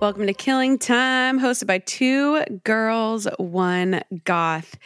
[0.00, 4.78] Welcome to Killing Time, hosted by two girls, one goth.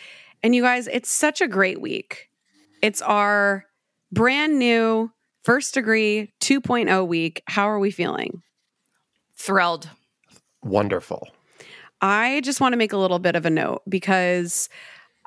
[0.43, 2.29] And you guys, it's such a great week.
[2.83, 3.65] It's our
[4.11, 5.13] brand new
[5.45, 7.45] first degree 2.0 week.
[7.47, 8.43] How are we feeling?
[9.37, 9.89] Thrilled.
[10.65, 11.29] Wonderful.
[12.01, 14.69] I just want to make a little bit of a note because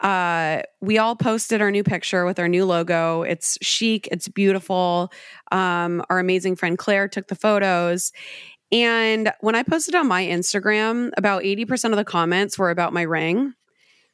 [0.04, 3.24] uh, we all posted our new picture with our new logo.
[3.24, 5.14] It's chic, it's beautiful.
[5.54, 8.12] Um, our amazing friend Claire took the photos.
[8.72, 13.04] And when I posted on my Instagram, about 80% of the comments were about my
[13.04, 13.54] ring.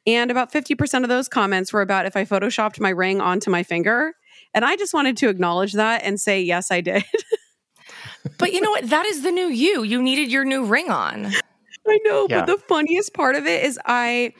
[0.06, 3.62] And about 50% of those comments were about if I photoshopped my ring onto my
[3.62, 4.12] finger.
[4.52, 7.04] And I just wanted to acknowledge that and say, yes, I did.
[8.38, 8.88] but you know what?
[8.90, 9.82] That is the new you.
[9.82, 11.32] You needed your new ring on.
[11.86, 12.26] I know.
[12.28, 12.40] Yeah.
[12.40, 14.34] But the funniest part of it is I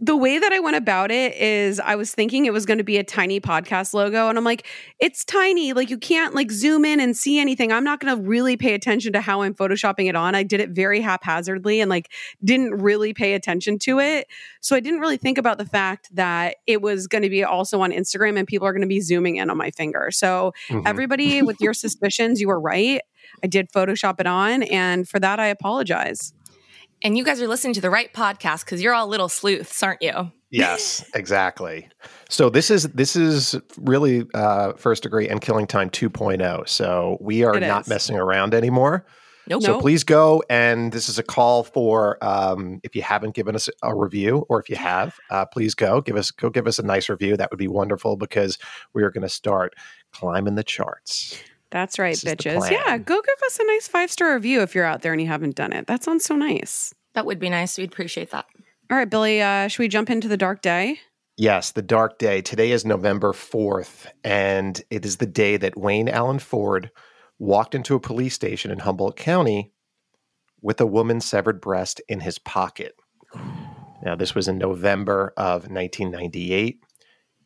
[0.00, 2.84] the way that I went about it is I was thinking it was going to
[2.84, 4.66] be a tiny podcast logo and I'm like
[4.98, 7.72] it's tiny like you can't like zoom in and see anything.
[7.72, 10.34] I'm not going to really pay attention to how I'm photoshopping it on.
[10.34, 12.10] I did it very haphazardly and like
[12.44, 14.26] didn't really pay attention to it.
[14.60, 17.80] So I didn't really think about the fact that it was going to be also
[17.80, 20.10] on Instagram and people are going to be zooming in on my finger.
[20.10, 20.86] So mm-hmm.
[20.86, 23.00] everybody with your suspicions, you were right.
[23.42, 26.34] I did photoshop it on and for that I apologize.
[27.02, 30.02] And you guys are listening to the right podcast because you're all little sleuths, aren't
[30.02, 30.30] you?
[30.50, 31.88] Yes, exactly.
[32.28, 36.68] So this is this is really uh, first degree and killing time 2.0.
[36.68, 39.06] So we are not messing around anymore.
[39.48, 39.62] Nope.
[39.62, 39.80] So nope.
[39.80, 43.94] please go and this is a call for um, if you haven't given us a
[43.94, 47.08] review or if you have, uh, please go give us go give us a nice
[47.08, 47.36] review.
[47.36, 48.58] That would be wonderful because
[48.92, 49.74] we are going to start
[50.12, 51.42] climbing the charts.
[51.70, 52.70] That's right, this bitches.
[52.70, 55.28] Yeah, go give us a nice five star review if you're out there and you
[55.28, 55.86] haven't done it.
[55.86, 56.92] That sounds so nice.
[57.14, 57.78] That would be nice.
[57.78, 58.46] We'd appreciate that.
[58.90, 60.98] All right, Billy, uh, should we jump into the dark day?
[61.36, 62.42] Yes, the dark day.
[62.42, 66.90] Today is November 4th, and it is the day that Wayne Adam Ford
[67.38, 69.72] walked into a police station in Humboldt County
[70.60, 72.94] with a woman's severed breast in his pocket.
[74.02, 76.80] Now, this was in November of 1998,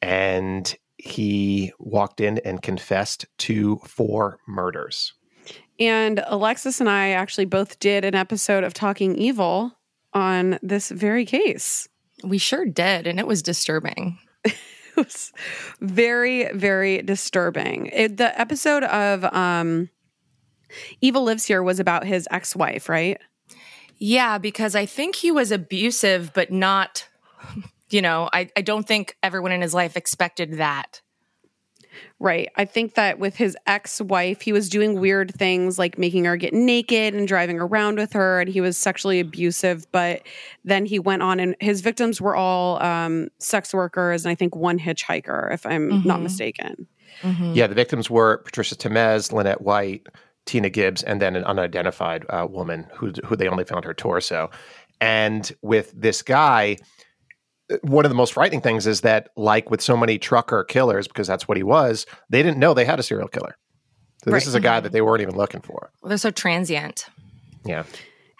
[0.02, 5.12] and he walked in and confessed to four murders.
[5.78, 9.76] And Alexis and I actually both did an episode of Talking Evil
[10.14, 11.88] on this very case.
[12.22, 14.18] We sure did, and it was disturbing.
[14.44, 14.56] it
[14.96, 15.32] was
[15.80, 17.90] very, very disturbing.
[17.92, 19.90] It, the episode of um,
[21.02, 23.20] Evil Lives Here was about his ex wife, right?
[23.98, 27.08] Yeah, because I think he was abusive, but not,
[27.90, 31.00] you know, I, I don't think everyone in his life expected that.
[32.18, 32.50] Right.
[32.56, 36.36] I think that with his ex wife, he was doing weird things like making her
[36.36, 39.86] get naked and driving around with her, and he was sexually abusive.
[39.92, 40.22] But
[40.64, 44.56] then he went on, and his victims were all um, sex workers, and I think
[44.56, 46.08] one hitchhiker, if I'm mm-hmm.
[46.08, 46.88] not mistaken.
[47.22, 47.52] Mm-hmm.
[47.54, 50.06] Yeah, the victims were Patricia Tamez, Lanette White,
[50.46, 54.50] Tina Gibbs, and then an unidentified uh, woman who, who they only found her torso.
[55.00, 56.78] And with this guy,
[57.82, 61.26] one of the most frightening things is that, like with so many trucker killers, because
[61.26, 63.56] that's what he was, they didn't know they had a serial killer.
[64.24, 64.38] So right.
[64.38, 65.90] this is a guy that they weren't even looking for.
[66.02, 67.06] Well, they're so transient.
[67.64, 67.84] Yeah.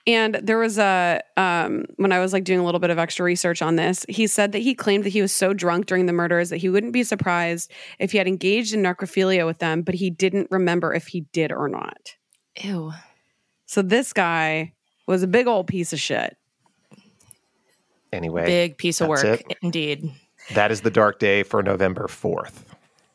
[0.06, 3.25] And there was a um, when I was like doing a little bit of extra
[3.25, 6.12] research on this, he said that he claimed that he was so drunk during the
[6.12, 9.94] murders that he wouldn't be surprised if he had engaged in necrophilia with them, but
[9.94, 12.17] he didn't remember if he did or not.
[12.62, 12.93] Ew.
[13.67, 14.75] So this guy
[15.06, 16.37] was a big old piece of shit.
[18.14, 19.44] Anyway, big piece of work, it.
[19.62, 20.11] indeed.
[20.55, 22.64] That is the dark day for November 4th.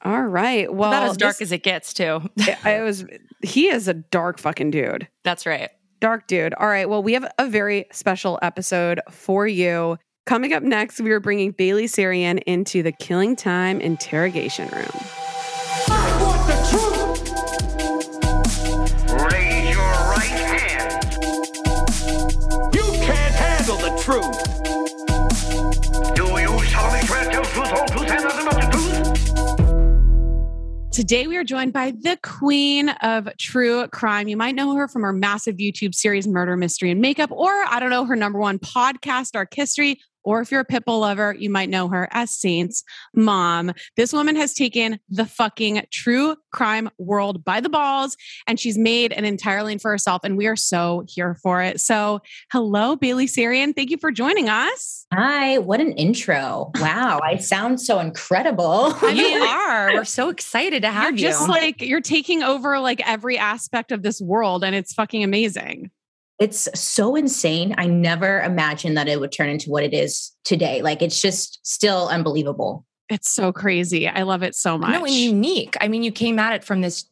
[0.03, 0.73] All right.
[0.73, 2.21] Well, about as dark this, as it gets, too.
[2.63, 3.05] I was.
[3.41, 5.07] He is a dark fucking dude.
[5.23, 5.69] That's right.
[5.99, 6.53] Dark dude.
[6.53, 6.89] All right.
[6.89, 9.97] Well, we have a very special episode for you.
[10.25, 14.89] Coming up next, we are bringing Bailey Sarian into the Killing Time interrogation room.
[30.99, 34.27] Today, we are joined by the queen of true crime.
[34.27, 37.79] You might know her from her massive YouTube series, Murder, Mystery, and Makeup, or I
[37.79, 41.49] don't know, her number one podcast, Dark History, or if you're a Pitbull lover, you
[41.49, 42.83] might know her as Saint's
[43.13, 43.71] mom.
[43.95, 48.15] This woman has taken the fucking true crime world by the balls
[48.47, 50.21] and she's made an entire lane for herself.
[50.23, 51.79] And we are so here for it.
[51.79, 52.21] So,
[52.51, 53.75] hello, Bailey Sarian.
[53.75, 55.05] Thank you for joining us.
[55.13, 56.71] Hi, what an intro.
[56.79, 58.93] Wow, I sound so incredible.
[59.13, 59.93] you are.
[59.93, 61.35] We're so excited to have you're you.
[61.35, 65.91] Just like you're taking over like every aspect of this world and it's fucking amazing
[66.39, 67.75] it's so insane.
[67.77, 70.81] I never imagined that it would turn into what it is today.
[70.81, 72.85] Like it's just still unbelievable.
[73.09, 74.07] It's so crazy.
[74.07, 74.91] I love it so much.
[74.91, 75.75] No, and unique.
[75.81, 77.09] I mean, you came at it from this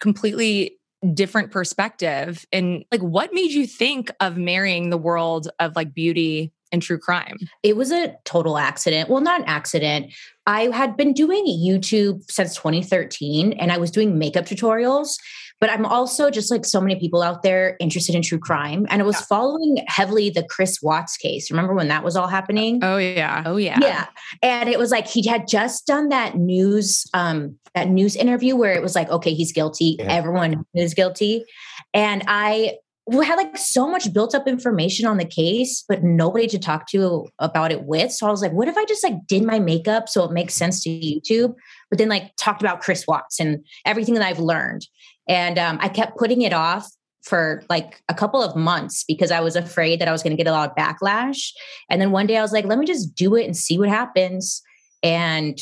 [0.00, 0.78] completely
[1.12, 2.44] different perspective.
[2.52, 6.98] And like, what made you think of marrying the world of like beauty and true
[6.98, 7.36] crime?
[7.62, 9.08] It was a total accident.
[9.08, 10.12] Well, not an accident.
[10.46, 15.16] I had been doing YouTube since 2013 and I was doing makeup tutorials.
[15.60, 18.86] But I'm also just like so many people out there interested in true crime.
[18.88, 19.26] And I was yeah.
[19.28, 21.50] following heavily the Chris Watts case.
[21.50, 22.80] Remember when that was all happening?
[22.82, 23.42] Oh yeah.
[23.44, 23.78] Oh yeah.
[23.80, 24.06] Yeah.
[24.42, 28.72] And it was like he had just done that news, um, that news interview where
[28.72, 29.96] it was like, okay, he's guilty.
[29.98, 30.06] Yeah.
[30.06, 31.44] Everyone is guilty.
[31.92, 36.46] And I we had like so much built up information on the case, but nobody
[36.46, 38.12] to talk to about it with.
[38.12, 40.54] So I was like, what if I just like did my makeup so it makes
[40.54, 41.54] sense to YouTube,
[41.88, 44.86] but then like talked about Chris Watts and everything that I've learned.
[45.30, 46.90] And um, I kept putting it off
[47.22, 50.42] for like a couple of months because I was afraid that I was going to
[50.42, 51.52] get a lot of backlash.
[51.88, 53.88] And then one day I was like, let me just do it and see what
[53.88, 54.60] happens.
[55.02, 55.58] And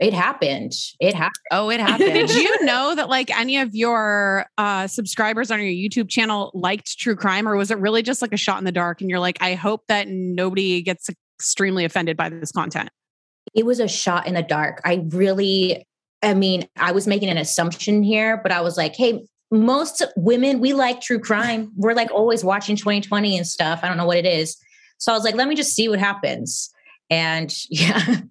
[0.00, 0.72] it happened.
[1.00, 1.34] It happened.
[1.52, 2.12] Oh, it happened.
[2.12, 6.98] Did you know that like any of your uh, subscribers on your YouTube channel liked
[6.98, 9.00] true crime, or was it really just like a shot in the dark?
[9.00, 11.08] And you're like, I hope that nobody gets
[11.38, 12.90] extremely offended by this content.
[13.54, 14.80] It was a shot in the dark.
[14.84, 15.86] I really,
[16.24, 20.58] I mean, I was making an assumption here, but I was like, hey, most women,
[20.58, 21.70] we like true crime.
[21.76, 23.80] We're like always watching 2020 and stuff.
[23.82, 24.56] I don't know what it is.
[24.98, 26.70] So I was like, let me just see what happens.
[27.10, 28.22] And yeah,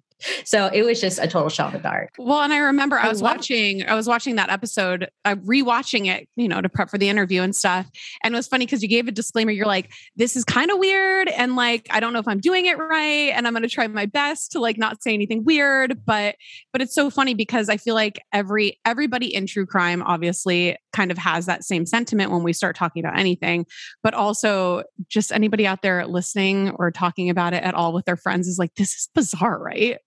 [0.44, 2.10] so it was just a total shot in the dark.
[2.18, 6.28] Well, and I remember I was watching, I was watching that episode, uh, rewatching it,
[6.36, 7.90] you know, to prep for the interview and stuff.
[8.22, 9.50] And it was funny because you gave a disclaimer.
[9.50, 11.28] You're like, this is kind of weird.
[11.28, 13.30] And like, I don't know if I'm doing it right.
[13.34, 16.04] And I'm going to try my best to like not say anything weird.
[16.04, 16.36] But,
[16.72, 21.10] but it's so funny because I feel like every, everybody in true crime obviously kind
[21.10, 23.66] of has that same sentiment when we start talking about anything.
[24.02, 28.16] But also just anybody out there listening or talking about it at all with their
[28.16, 29.98] friends is like, this is bizarre, right?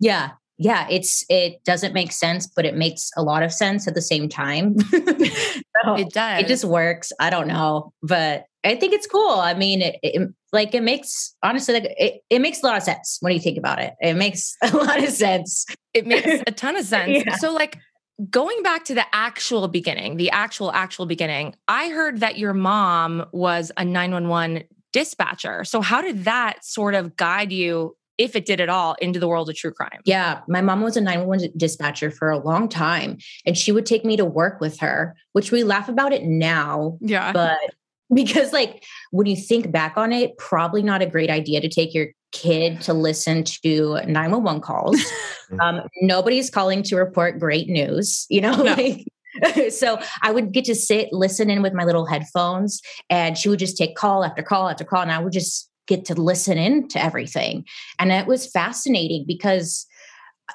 [0.00, 0.32] Yeah.
[0.58, 4.00] Yeah, it's it doesn't make sense, but it makes a lot of sense at the
[4.00, 4.78] same time.
[4.90, 6.40] so it does.
[6.40, 7.12] It just works.
[7.20, 9.38] I don't know, but I think it's cool.
[9.38, 12.82] I mean, it, it like it makes honestly like it, it makes a lot of
[12.82, 13.94] sense when you think about it.
[14.00, 15.66] It makes a lot of sense.
[15.92, 17.24] It makes a ton of sense.
[17.26, 17.36] yeah.
[17.36, 17.78] So like
[18.30, 23.26] going back to the actual beginning, the actual actual beginning, I heard that your mom
[23.32, 25.64] was a 911 dispatcher.
[25.64, 29.28] So how did that sort of guide you if it did at all, into the
[29.28, 30.00] world of true crime.
[30.04, 30.40] Yeah.
[30.48, 34.16] My mom was a 911 dispatcher for a long time, and she would take me
[34.16, 36.98] to work with her, which we laugh about it now.
[37.00, 37.32] Yeah.
[37.32, 37.58] But
[38.14, 41.94] because, like, when you think back on it, probably not a great idea to take
[41.94, 45.00] your kid to listen to 911 calls.
[45.60, 48.54] um, nobody's calling to report great news, you know?
[48.54, 48.74] No.
[48.74, 49.06] Like,
[49.70, 52.80] so I would get to sit, listen in with my little headphones,
[53.10, 55.02] and she would just take call after call after call.
[55.02, 57.64] And I would just get to listen in to everything.
[57.98, 59.86] And it was fascinating because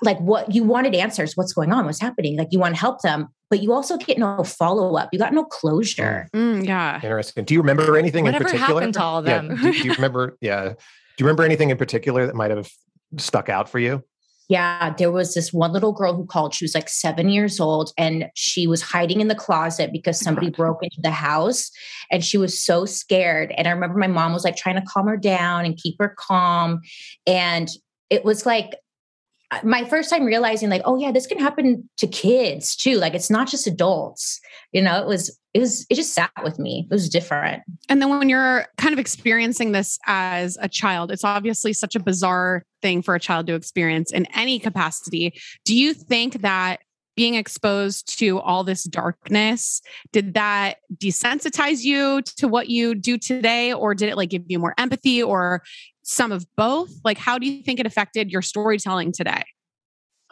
[0.01, 3.01] like what you wanted answers, what's going on, what's happening, like you want to help
[3.01, 5.09] them, but you also get no follow up.
[5.11, 6.29] You got no closure.
[6.33, 6.95] Mm, yeah.
[6.95, 7.43] Interesting.
[7.43, 8.81] Do you remember anything Whatever in particular?
[8.81, 9.49] happened to all of them?
[9.51, 9.61] Yeah.
[9.61, 10.37] Do, do you remember?
[10.39, 10.69] Yeah.
[10.69, 10.75] Do
[11.17, 12.69] you remember anything in particular that might have
[13.17, 14.03] stuck out for you?
[14.51, 16.53] Yeah, there was this one little girl who called.
[16.53, 20.47] She was like seven years old and she was hiding in the closet because somebody
[20.47, 20.57] God.
[20.57, 21.71] broke into the house
[22.11, 23.53] and she was so scared.
[23.57, 26.13] And I remember my mom was like trying to calm her down and keep her
[26.19, 26.81] calm.
[27.25, 27.69] And
[28.09, 28.75] it was like
[29.51, 32.97] uh, my first time realizing, like, oh, yeah, this can happen to kids too.
[32.97, 34.41] Like, it's not just adults.
[34.73, 36.87] You know, it was it was it just sat with me.
[36.89, 37.63] It was different.
[37.89, 41.99] And then when you're kind of experiencing this as a child, it's obviously such a
[41.99, 45.33] bizarre thing for a child to experience in any capacity.
[45.65, 46.79] Do you think that
[47.15, 49.81] being exposed to all this darkness
[50.13, 54.57] did that desensitize you to what you do today or did it like give you
[54.57, 55.61] more empathy or
[56.03, 59.43] some of both like how do you think it affected your storytelling today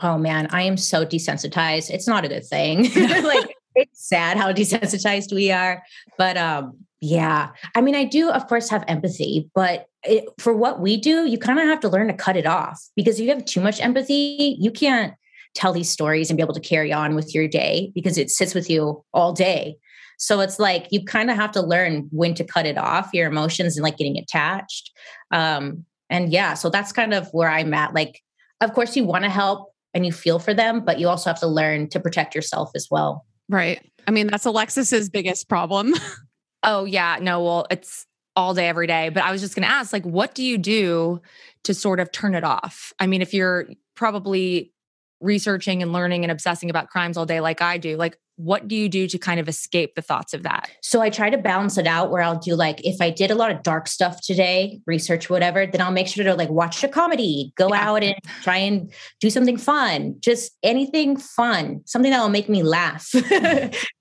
[0.02, 2.90] oh man i am so desensitized it's not a good thing
[3.24, 5.82] like it's sad how desensitized we are
[6.18, 10.80] but um yeah i mean i do of course have empathy but it, for what
[10.80, 13.34] we do you kind of have to learn to cut it off because if you
[13.34, 15.14] have too much empathy you can't
[15.56, 18.54] tell these stories and be able to carry on with your day because it sits
[18.54, 19.76] with you all day.
[20.18, 23.28] So it's like you kind of have to learn when to cut it off, your
[23.28, 24.92] emotions and like getting attached.
[25.32, 27.94] Um, and yeah, so that's kind of where I'm at.
[27.94, 28.22] Like,
[28.62, 31.40] of course, you want to help and you feel for them, but you also have
[31.40, 33.26] to learn to protect yourself as well.
[33.50, 33.82] Right.
[34.08, 35.94] I mean, that's Alexis's biggest problem.
[36.64, 37.18] oh, yeah.
[37.22, 39.10] No, well, it's all day, every day.
[39.10, 41.22] But I was just going to ask, like, what do you do
[41.64, 42.94] to sort of turn it off?
[43.00, 44.72] I mean, if you're probably
[45.20, 48.76] researching and learning and obsessing about crimes all day like I do, like what do
[48.76, 50.72] you do to kind of escape the thoughts of that?
[50.82, 53.36] So I try to balance it out where I'll do like if I did a
[53.36, 56.88] lot of dark stuff today, research whatever, then I'll make sure to like watch a
[56.88, 57.90] comedy, go yeah.
[57.90, 62.64] out and try and do something fun, just anything fun, something that will make me
[62.64, 63.10] laugh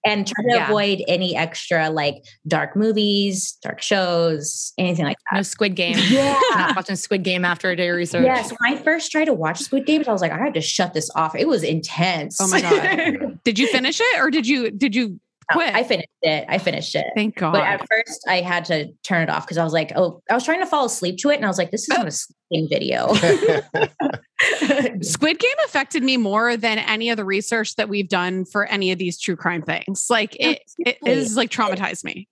[0.07, 0.69] and try to yeah.
[0.69, 5.39] avoid any extra like dark movies, dark shows, anything like that.
[5.39, 5.97] No Squid Game.
[6.09, 6.39] Yeah.
[6.55, 8.25] Not watching Squid Game after a day of research.
[8.25, 8.51] Yes.
[8.51, 10.95] When I first tried to watch Squid Game, I was like, I had to shut
[10.95, 11.35] this off.
[11.35, 12.39] It was intense.
[12.41, 13.39] Oh my God.
[13.45, 15.19] did you finish it or or did you did you
[15.51, 15.75] quit?
[15.75, 16.45] I finished it.
[16.49, 17.07] I finished it.
[17.17, 17.53] Thank God.
[17.53, 20.35] But at first I had to turn it off because I was like, oh, I
[20.35, 21.37] was trying to fall asleep to it.
[21.37, 22.11] And I was like, this is not a
[22.51, 23.15] sleeping video.
[25.03, 28.93] Squid Game affected me more than any of the research that we've done for any
[28.93, 30.07] of these true crime things.
[30.11, 32.29] Like it, it is like traumatized me.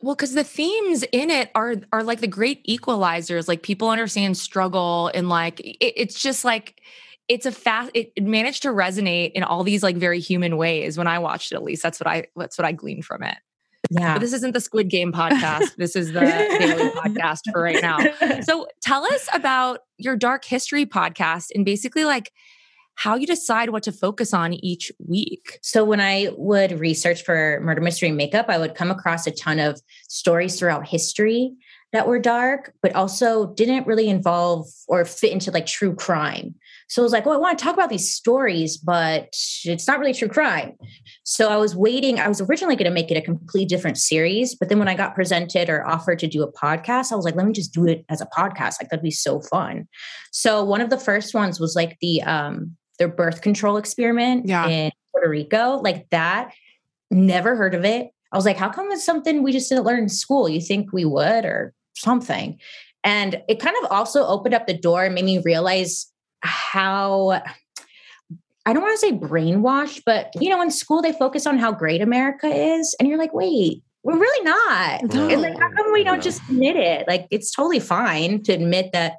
[0.00, 3.48] Well, because the themes in it are are like the great equalizers.
[3.48, 6.80] Like people understand struggle and like it, it's just like
[7.28, 11.06] it's a fast it, managed to resonate in all these like very human ways when
[11.06, 11.82] i watched it at least.
[11.82, 13.36] That's what i that's what i gleaned from it.
[13.90, 14.14] Yeah.
[14.14, 15.74] But this isn't the squid game podcast.
[15.76, 16.20] This is the
[16.58, 17.98] Bailey podcast for right now.
[18.42, 22.32] So tell us about your dark history podcast and basically like
[22.94, 25.58] how you decide what to focus on each week.
[25.62, 29.58] So, when I would research for murder mystery makeup, I would come across a ton
[29.58, 31.52] of stories throughout history
[31.92, 36.54] that were dark, but also didn't really involve or fit into like true crime.
[36.88, 39.34] So I was like, well, I want to talk about these stories, but
[39.64, 40.72] it's not really true crime.
[41.24, 42.18] So I was waiting.
[42.18, 44.94] I was originally going to make it a complete different series, but then when I
[44.94, 47.86] got presented or offered to do a podcast, I was like, let me just do
[47.86, 48.80] it as a podcast.
[48.80, 49.86] Like that'd be so fun.
[50.32, 54.68] So one of the first ones was like the um their birth control experiment yeah.
[54.68, 56.52] in Puerto Rico, like that.
[57.10, 58.10] Never heard of it.
[58.32, 60.48] I was like, how come it's something we just didn't learn in school?
[60.48, 62.58] You think we would or something?
[63.04, 66.06] And it kind of also opened up the door and made me realize
[66.42, 67.42] how
[68.64, 71.72] I don't want to say brainwashed, but you know, in school they focus on how
[71.72, 75.14] great America is, and you're like, wait, we're really not.
[75.14, 77.06] No, and like, how come we don't just admit it?
[77.08, 79.14] Like, it's totally fine to admit that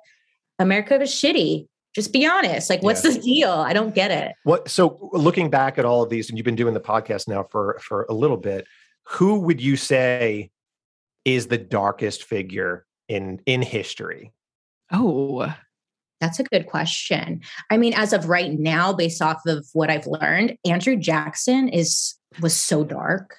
[0.60, 1.68] America was shitty.
[1.96, 2.70] Just be honest.
[2.70, 3.12] Like, what's yeah.
[3.12, 3.52] the deal?
[3.52, 4.34] I don't get it.
[4.44, 4.68] What?
[4.70, 7.80] So, looking back at all of these, and you've been doing the podcast now for
[7.82, 8.66] for a little bit,
[9.04, 10.50] who would you say
[11.26, 14.34] is the darkest figure in in history?
[14.92, 15.54] Oh,
[16.20, 17.42] that's a good question.
[17.70, 22.16] I mean, as of right now, based off of what I've learned, Andrew Jackson is
[22.42, 23.36] was so dark.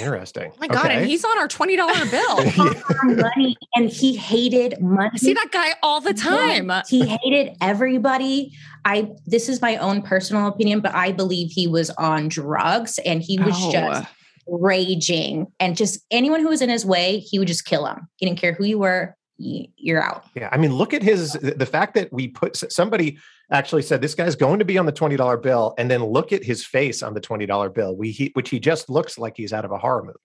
[0.00, 0.50] Interesting.
[0.54, 0.96] oh my God, okay.
[0.98, 3.14] and he's on our $20 bill.
[3.22, 5.10] money, and he hated money.
[5.12, 6.70] I see that guy all the time.
[6.88, 8.52] He hated everybody.
[8.84, 13.22] I this is my own personal opinion, but I believe he was on drugs and
[13.22, 13.72] he was oh.
[13.72, 14.08] just
[14.50, 15.46] raging.
[15.60, 18.08] And just anyone who was in his way, he would just kill him.
[18.16, 20.24] He didn't care who you were, you're out.
[20.34, 20.48] Yeah.
[20.52, 23.18] I mean, look at his, the fact that we put somebody
[23.50, 25.74] actually said this guy's going to be on the $20 bill.
[25.78, 28.90] And then look at his face on the $20 bill, we, he, which he just
[28.90, 30.18] looks like he's out of a horror movie.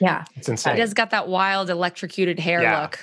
[0.00, 0.24] Yeah.
[0.34, 0.74] It's insane.
[0.74, 2.82] He has got that wild electrocuted hair yeah.
[2.82, 3.00] look.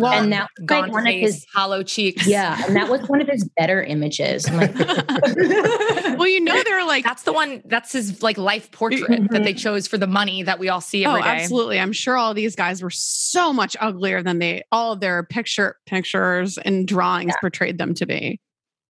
[0.00, 2.26] Well, and that gone like one face, of his hollow cheeks.
[2.26, 4.50] Yeah, and that was one of his better images.
[4.50, 7.62] Like, well, you know, they're like that's the one.
[7.64, 9.26] That's his like life portrait mm-hmm.
[9.32, 9.58] that they mm-hmm.
[9.58, 11.30] chose for the money that we all see every oh, day.
[11.30, 15.22] Absolutely, I'm sure all these guys were so much uglier than they all of their
[15.24, 17.40] picture pictures and drawings yeah.
[17.40, 18.40] portrayed them to be.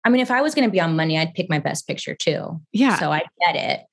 [0.05, 2.15] I mean, if I was going to be on money, I'd pick my best picture
[2.15, 2.61] too.
[2.73, 3.87] Yeah, so I get it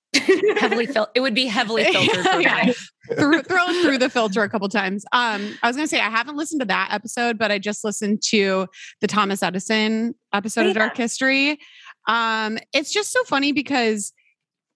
[0.58, 2.72] heavily fil- it would be heavily filtered for yeah.
[3.14, 6.36] throw, throw through the filter a couple times um i was gonna say i haven't
[6.36, 8.68] listened to that episode but i just listened to
[9.02, 10.70] the thomas edison episode yeah.
[10.70, 11.60] of dark history
[12.08, 14.12] um it's just so funny because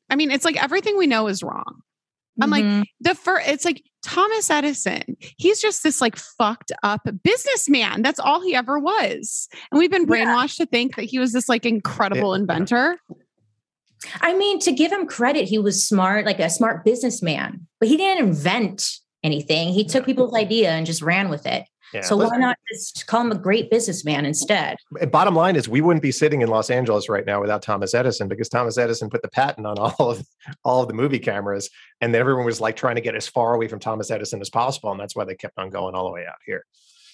[0.09, 1.81] i mean it's like everything we know is wrong
[2.41, 2.79] I'm mm-hmm.
[2.79, 5.17] like, the first, it's like Thomas Edison.
[5.37, 8.01] He's just this like fucked up businessman.
[8.01, 9.47] That's all he ever was.
[9.71, 10.65] And we've been brainwashed yeah.
[10.65, 12.97] to think that he was this like incredible inventor.
[14.22, 17.98] I mean, to give him credit, he was smart, like a smart businessman, but he
[17.98, 19.69] didn't invent anything.
[19.69, 21.65] He took people's idea and just ran with it.
[21.93, 22.01] Yeah.
[22.01, 24.77] So why not just call him a great businessman instead?
[25.12, 28.27] Bottom line is we wouldn't be sitting in Los Angeles right now without Thomas Edison
[28.27, 30.25] because Thomas Edison put the patent on all of
[30.63, 31.69] all of the movie cameras
[32.01, 34.50] and then everyone was like trying to get as far away from Thomas Edison as
[34.50, 36.65] possible and that's why they kept on going all the way out here.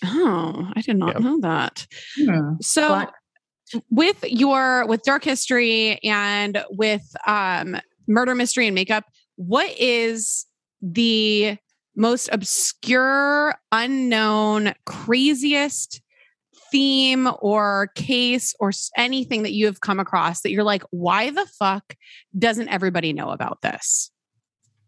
[0.06, 1.20] Oh, I did not yeah.
[1.20, 1.86] know that.
[2.18, 2.54] Hmm.
[2.62, 3.06] So
[3.90, 10.46] with your with dark history and with um murder mystery and makeup, what is
[10.82, 11.58] the
[11.96, 16.02] most obscure, unknown, craziest
[16.72, 21.46] theme or case or anything that you have come across that you're like, why the
[21.58, 21.96] fuck
[22.38, 24.12] doesn't everybody know about this?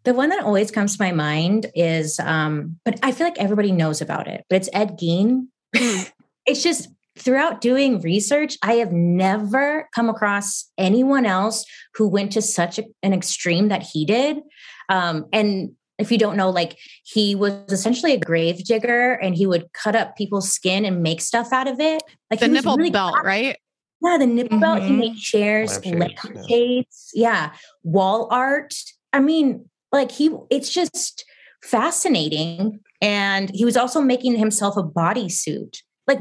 [0.03, 3.71] The one that always comes to my mind is, um, but I feel like everybody
[3.71, 5.47] knows about it, but it's Ed Gein.
[5.75, 6.01] Hmm.
[6.45, 11.65] it's just throughout doing research, I have never come across anyone else
[11.95, 14.37] who went to such a, an extreme that he did.
[14.89, 19.45] Um, and if you don't know, like he was essentially a grave digger and he
[19.45, 22.01] would cut up people's skin and make stuff out of it.
[22.29, 23.57] Like the nipple really belt, right?
[24.03, 24.61] Yeah, the nipple mm-hmm.
[24.61, 24.83] belt.
[24.83, 25.19] He made mm-hmm.
[25.19, 27.29] chairs, lampshades, yeah.
[27.29, 27.51] yeah,
[27.83, 28.73] wall art.
[29.13, 31.23] I mean, like he, it's just
[31.61, 32.79] fascinating.
[32.99, 35.77] And he was also making himself a bodysuit.
[36.07, 36.19] Like,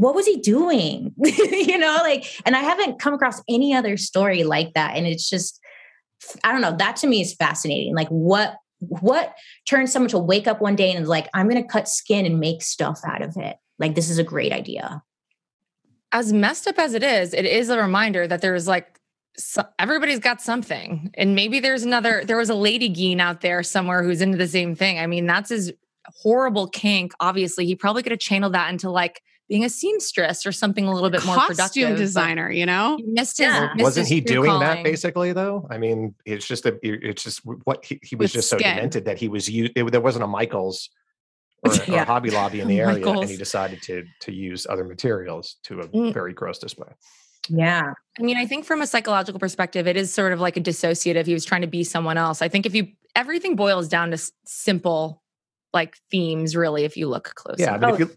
[0.00, 1.12] what was he doing?
[1.22, 4.96] you know, like, and I haven't come across any other story like that.
[4.96, 5.60] And it's just,
[6.42, 7.94] I don't know, that to me is fascinating.
[7.94, 9.34] Like, what what
[9.68, 12.24] turns someone to wake up one day and is like, I'm going to cut skin
[12.24, 13.56] and make stuff out of it?
[13.78, 15.02] Like, this is a great idea.
[16.12, 18.98] As messed up as it is, it is a reminder that there's like,
[19.36, 21.10] so everybody's got something.
[21.12, 24.48] And maybe there's another, there was a lady Gein out there somewhere who's into the
[24.48, 24.98] same thing.
[24.98, 25.74] I mean, that's his
[26.06, 27.12] horrible kink.
[27.20, 30.92] Obviously, he probably could have channeled that into like being a seamstress or something a
[30.92, 31.98] little bit more Costume productive.
[31.98, 33.48] designer, you know, he missed his.
[33.48, 33.72] Yeah.
[33.74, 34.60] Missed Wasn't his he doing calling.
[34.60, 35.66] that basically though?
[35.68, 38.60] I mean, it's just a, it's just what he, he was With just skin.
[38.60, 39.74] so demented that he was used.
[39.74, 40.88] There wasn't a Michaels
[41.66, 42.02] or, yeah.
[42.02, 43.22] or Hobby Lobby in the area, Michaels.
[43.22, 46.14] and he decided to to use other materials to a mm.
[46.14, 46.92] very gross display.
[47.48, 47.92] Yeah.
[48.18, 51.26] I mean, I think from a psychological perspective, it is sort of like a dissociative.
[51.26, 52.40] He was trying to be someone else.
[52.40, 52.86] I think if you
[53.16, 55.24] everything boils down to simple
[55.72, 57.58] like themes, really, if you look close.
[57.58, 58.10] Yeah, but oh, if you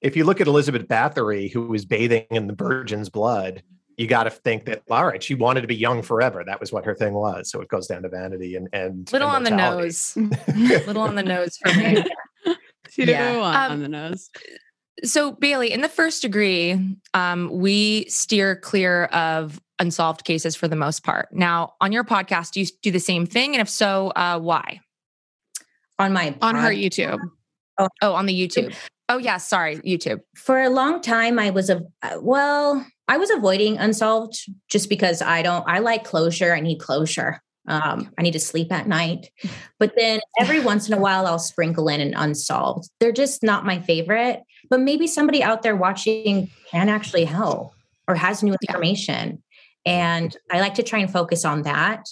[0.00, 3.62] if you look at Elizabeth Bathory, who was bathing in the virgin's blood,
[3.96, 6.44] you got to think that all right, she wanted to be young forever.
[6.44, 7.50] That was what her thing was.
[7.50, 10.16] So it goes down to vanity and and little and on the nose,
[10.86, 12.04] little on the nose for me.
[12.96, 13.36] yeah.
[13.38, 14.30] on, um, the nose.
[15.04, 20.76] So Bailey, in the first degree, um, we steer clear of unsolved cases for the
[20.76, 21.28] most part.
[21.32, 23.54] Now, on your podcast, do you do the same thing?
[23.54, 24.80] And if so, uh, why?
[25.98, 27.18] On my on her YouTube.
[27.78, 28.74] Oh, oh, on the YouTube.
[29.08, 30.20] Oh yeah, sorry, YouTube.
[30.34, 34.38] For a long time, I was a uh, well, I was avoiding unsolved
[34.68, 35.64] just because I don't.
[35.68, 36.52] I like closure.
[36.52, 37.40] I need closure.
[37.68, 39.30] Um, I need to sleep at night.
[39.78, 42.88] But then every once in a while, I'll sprinkle in an unsolved.
[43.00, 44.42] They're just not my favorite.
[44.70, 47.72] But maybe somebody out there watching can actually help
[48.08, 49.42] or has new information.
[49.84, 52.08] And I like to try and focus on that.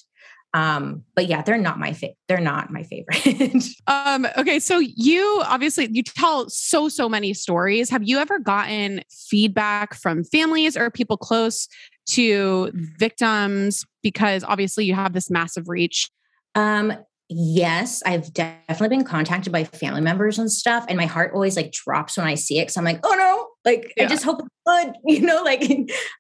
[0.55, 3.65] Um, but yeah, they're not my fa- they're not my favorite.
[3.89, 7.91] um, okay, so you obviously you tell so so many stories.
[7.91, 11.67] Have you ever gotten feedback from families or people close
[12.11, 16.09] to victims because obviously you have this massive reach?
[16.55, 16.93] Um,
[17.29, 21.73] yes, I've definitely been contacted by family members and stuff, and my heart always like
[21.73, 24.05] drops when I see it So I'm like, oh no, like yeah.
[24.05, 25.43] I just hope good, you know.
[25.43, 25.69] Like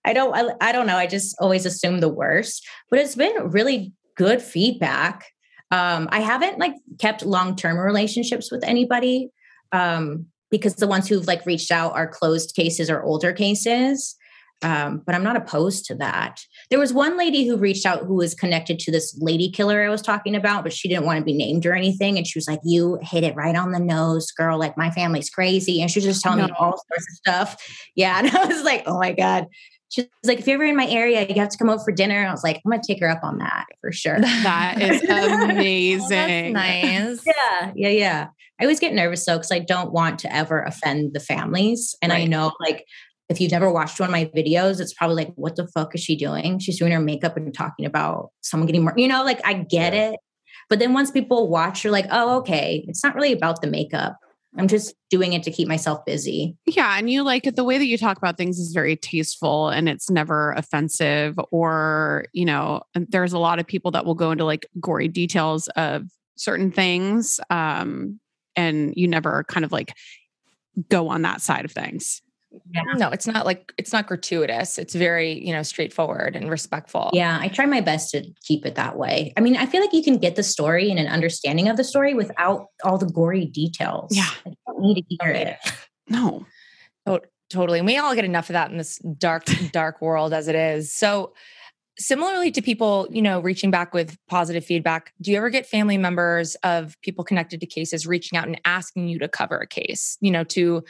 [0.04, 0.96] I don't, I, I don't know.
[0.96, 5.26] I just always assume the worst, but it's been really good feedback.
[5.70, 9.30] Um, I haven't like kept long term relationships with anybody
[9.72, 14.16] um, because the ones who've like reached out are closed cases or older cases.
[14.62, 16.40] Um, but I'm not opposed to that.
[16.70, 19.90] There was one lady who reached out who was connected to this lady killer I
[19.90, 22.16] was talking about, but she didn't want to be named or anything.
[22.16, 24.58] And she was like, You hit it right on the nose, girl.
[24.58, 25.82] Like, my family's crazy.
[25.82, 26.46] And she was just telling no.
[26.46, 27.90] me all sorts of stuff.
[27.94, 28.18] Yeah.
[28.24, 29.48] And I was like, Oh my God.
[29.94, 32.26] She's like, if you're ever in my area, you have to come over for dinner.
[32.26, 34.18] I was like, I'm gonna take her up on that for sure.
[34.18, 36.52] That is oh, amazing.
[36.52, 37.22] nice.
[37.24, 38.26] Yeah, yeah, yeah.
[38.60, 41.94] I always get nervous though, because I don't want to ever offend the families.
[42.02, 42.22] And right.
[42.22, 42.84] I know like
[43.28, 46.02] if you've never watched one of my videos, it's probably like, what the fuck is
[46.02, 46.58] she doing?
[46.58, 49.94] She's doing her makeup and talking about someone getting more, you know, like I get
[49.94, 50.10] yeah.
[50.10, 50.20] it.
[50.68, 54.16] But then once people watch, you're like, oh, okay, it's not really about the makeup.
[54.56, 56.56] I'm just doing it to keep myself busy.
[56.66, 56.96] Yeah.
[56.96, 60.10] And you like the way that you talk about things is very tasteful and it's
[60.10, 61.38] never offensive.
[61.50, 65.68] Or, you know, there's a lot of people that will go into like gory details
[65.76, 66.04] of
[66.36, 67.40] certain things.
[67.50, 68.20] Um,
[68.56, 69.92] and you never kind of like
[70.88, 72.22] go on that side of things.
[72.72, 72.82] Yeah.
[72.96, 74.78] No, it's not like it's not gratuitous.
[74.78, 77.10] It's very, you know, straightforward and respectful.
[77.12, 79.32] Yeah, I try my best to keep it that way.
[79.36, 81.84] I mean, I feel like you can get the story and an understanding of the
[81.84, 84.16] story without all the gory details.
[84.16, 84.28] Yeah.
[84.46, 85.56] I don't need to hear it.
[86.08, 86.46] No.
[87.06, 87.80] Oh, totally.
[87.80, 90.94] And we all get enough of that in this dark, dark world as it is.
[90.94, 91.34] So
[91.98, 95.96] similarly to people, you know, reaching back with positive feedback, do you ever get family
[95.96, 100.16] members of people connected to cases reaching out and asking you to cover a case,
[100.20, 100.82] you know, to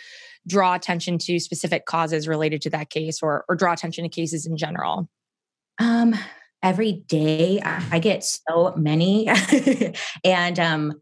[0.46, 4.46] draw attention to specific causes related to that case or or draw attention to cases
[4.46, 5.08] in general?
[5.78, 6.14] Um
[6.62, 9.28] every day I get so many
[10.24, 10.94] and um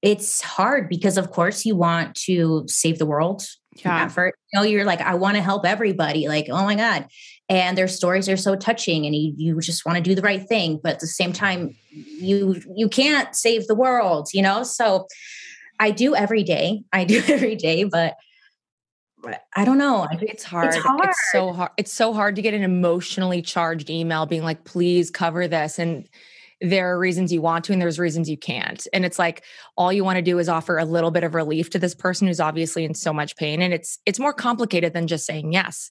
[0.00, 3.44] it's hard because of course you want to save the world
[3.84, 4.04] yeah.
[4.04, 4.34] effort.
[4.52, 6.28] You know, you're like, I want to help everybody.
[6.28, 7.08] Like, oh my God.
[7.48, 10.46] And their stories are so touching and you, you just want to do the right
[10.46, 10.80] thing.
[10.82, 14.62] But at the same time, you you can't save the world, you know?
[14.62, 15.06] So
[15.80, 16.82] I do every day.
[16.92, 18.16] I do every day, but
[19.54, 20.06] I don't know.
[20.20, 20.68] It's hard.
[20.68, 21.08] it's hard.
[21.08, 21.70] It's so hard.
[21.76, 25.78] It's so hard to get an emotionally charged email being like, please cover this.
[25.78, 26.08] And
[26.60, 28.86] there are reasons you want to and there's reasons you can't.
[28.92, 29.44] And it's like
[29.76, 32.26] all you want to do is offer a little bit of relief to this person
[32.26, 35.90] who's obviously in so much pain and it's it's more complicated than just saying yes.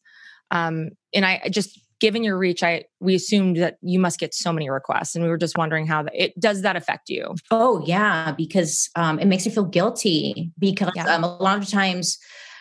[0.52, 4.54] Um and i just given your reach i we assumed that you must get so
[4.54, 7.36] many requests and we were just wondering how that it does that affect you?
[7.52, 11.16] Oh yeah because um it makes me feel guilty because yeah.
[11.16, 12.18] um, a lot of times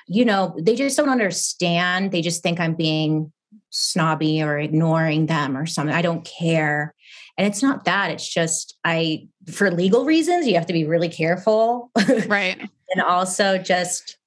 [0.08, 2.12] you know they just don't understand.
[2.12, 3.32] They just think i'm being
[3.70, 5.94] snobby or ignoring them or something.
[5.94, 6.94] I don't care
[7.38, 11.08] and it's not that, it's just I for legal reasons, you have to be really
[11.08, 11.90] careful.
[12.26, 12.58] Right.
[12.90, 14.18] and also just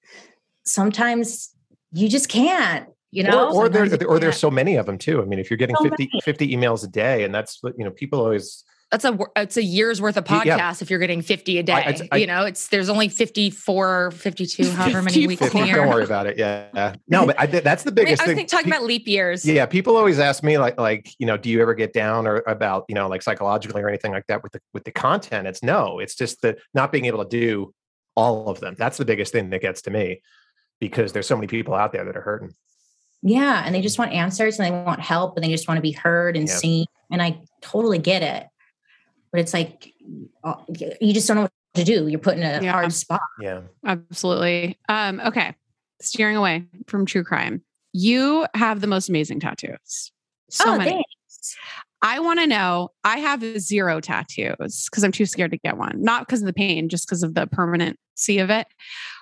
[0.63, 1.53] sometimes
[1.91, 5.21] you just can't you know or, or there or there's so many of them too
[5.21, 7.83] i mean if you're getting so 50 50 emails a day and that's what you
[7.83, 10.73] know people always that's a it's a year's worth of podcasts yeah.
[10.81, 11.73] if you're getting 50 a day.
[11.73, 16.03] I, I, you know, it's there's only 54, 52, however many weeks 50, Don't worry
[16.03, 16.39] about it.
[16.39, 16.95] Yeah.
[17.07, 18.47] No, but I, that's the biggest Wait, I was thing.
[18.47, 19.45] talking about leap years.
[19.45, 19.67] Yeah.
[19.67, 22.85] People always ask me like, like, you know, do you ever get down or about,
[22.89, 25.47] you know, like psychologically or anything like that with the, with the content?
[25.47, 27.73] It's no, it's just the not being able to do
[28.15, 28.75] all of them.
[28.75, 30.21] That's the biggest thing that gets to me
[30.79, 32.55] because there's so many people out there that are hurting.
[33.21, 33.61] Yeah.
[33.63, 35.91] And they just want answers and they want help and they just want to be
[35.91, 36.87] heard and seen.
[37.11, 38.47] And I totally get it
[39.31, 39.93] but it's like
[40.43, 40.55] uh,
[41.01, 42.07] you just don't know what to do.
[42.07, 42.71] You're put in a yeah.
[42.71, 43.21] hard spot.
[43.39, 44.77] Yeah, absolutely.
[44.87, 45.55] Um, okay,
[46.01, 47.63] steering away from true crime.
[47.93, 50.11] You have the most amazing tattoos.
[50.49, 50.91] So oh, many.
[50.91, 51.55] Thanks.
[52.01, 52.89] I want to know.
[53.03, 56.01] I have zero tattoos because I'm too scared to get one.
[56.01, 58.67] Not because of the pain, just because of the permanency of it.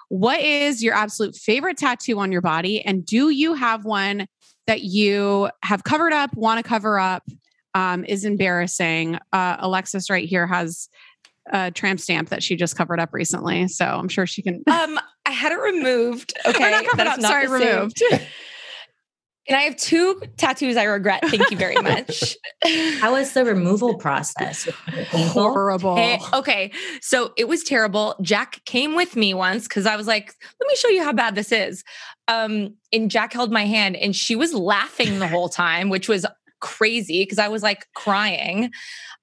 [0.10, 2.82] What is your absolute favorite tattoo on your body?
[2.82, 4.28] And do you have one
[4.68, 7.24] that you have covered up, want to cover up,
[7.78, 9.20] um, is embarrassing.
[9.32, 10.90] Uh, Alexis right here has
[11.54, 14.56] a tramp stamp that she just covered up recently, so I'm sure she can.
[14.68, 16.34] um, I had it removed.
[16.48, 17.22] Okay, not covered up.
[17.22, 18.02] Sorry, removed.
[19.50, 21.24] And I have two tattoos I regret.
[21.26, 22.36] Thank you very much.
[23.00, 24.68] How was the removal process?
[25.10, 25.96] Horrible.
[25.96, 26.70] Hey, okay.
[27.00, 28.18] So it was terrible.
[28.22, 31.36] Jax came with me once because I was like, let me show you how bad
[31.36, 31.86] this is.
[32.28, 36.26] Um, and Jax held my hand and she was laughing the whole time, which was
[36.60, 38.72] crazy because I was like crying.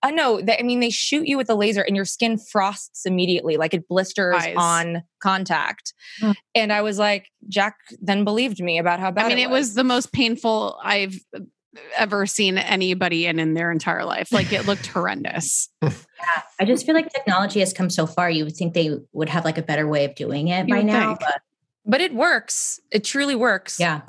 [0.03, 2.39] I uh, know that I mean they shoot you with a laser and your skin
[2.39, 4.55] frosts immediately, like it blisters Eyes.
[4.57, 5.95] on contact.
[6.21, 6.35] Mm.
[6.55, 9.27] And I was like, Jax then believed me about how bad.
[9.27, 9.55] I mean, it was.
[9.55, 11.19] it was the most painful I've
[11.97, 14.33] ever seen anybody in in their entire life.
[14.33, 15.69] Like it looked horrendous.
[16.25, 18.31] Yeah, I just feel like technology has come so far.
[18.31, 20.81] You would think they would have like a better way of doing it you by
[20.81, 21.43] now, but
[21.85, 22.81] but it works.
[22.91, 23.79] It truly works.
[23.79, 24.01] Yeah.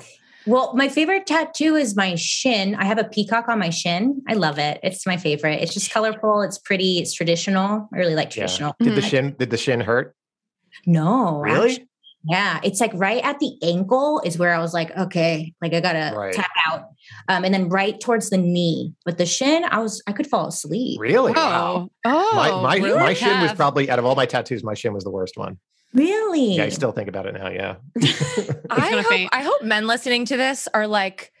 [0.46, 2.76] Well, my favorite tattoo is my shin.
[2.76, 4.22] I have a peacock on my shin.
[4.28, 4.78] I love it.
[4.82, 5.60] It's my favorite.
[5.60, 6.42] It's just colorful.
[6.42, 6.98] It's pretty.
[6.98, 7.88] It's traditional.
[7.92, 8.74] I really like traditional.
[8.78, 8.86] Yeah.
[8.86, 9.10] Did the mm-hmm.
[9.10, 9.36] shin?
[9.38, 10.14] Did the shin hurt?
[10.86, 11.40] No.
[11.40, 11.72] Really?
[11.72, 11.88] Actually,
[12.28, 15.80] yeah, it's like right at the ankle is where I was like, okay, like I
[15.80, 16.34] gotta right.
[16.34, 16.88] tap out,
[17.28, 18.94] um, and then right towards the knee.
[19.04, 20.98] But the shin, I was I could fall asleep.
[21.00, 21.32] Really?
[21.36, 21.90] Oh, wow.
[22.04, 24.92] oh, my my, really my shin was probably out of all my tattoos, my shin
[24.92, 25.58] was the worst one.
[25.96, 26.56] Really?
[26.56, 27.48] Yeah, I still think about it now.
[27.48, 27.76] Yeah.
[28.70, 31.32] I, hope, I hope men listening to this are like,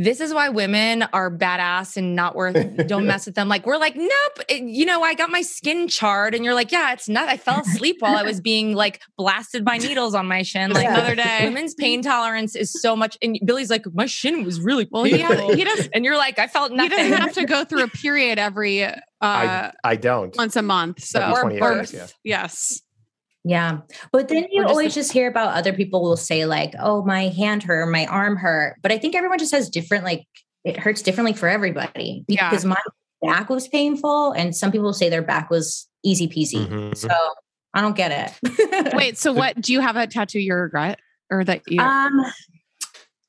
[0.00, 3.76] this is why women are badass and not worth don't mess with them like we're
[3.76, 7.06] like nope it, you know i got my skin charred and you're like yeah it's
[7.06, 10.72] not i fell asleep while i was being like blasted by needles on my shin
[10.72, 14.58] like other day women's pain tolerance is so much and billy's like my shin was
[14.60, 16.90] really well he, has, he does and you're like i felt nothing.
[16.92, 20.62] he doesn't have to go through a period every uh I, I don't once a
[20.62, 22.06] month so or birth yeah.
[22.24, 22.80] yes
[23.44, 23.78] Yeah.
[24.12, 27.04] But then you just always the- just hear about other people will say, like, oh,
[27.04, 28.76] my hand hurt, my arm hurt.
[28.82, 30.26] But I think everyone just has different, like,
[30.64, 32.70] it hurts differently for everybody because yeah.
[32.70, 32.76] my
[33.22, 36.66] back was painful and some people say their back was easy peasy.
[36.66, 36.94] Mm-hmm.
[36.94, 37.08] So
[37.74, 38.94] I don't get it.
[38.94, 40.98] Wait, so what do you have a tattoo you regret
[41.30, 42.24] or that you um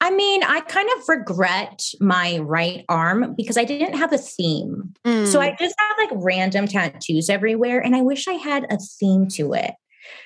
[0.04, 4.95] I mean, I kind of regret my right arm because I didn't have a theme.
[5.06, 5.28] Mm.
[5.28, 9.28] So I just have like random tattoos everywhere and I wish I had a theme
[9.34, 9.76] to it.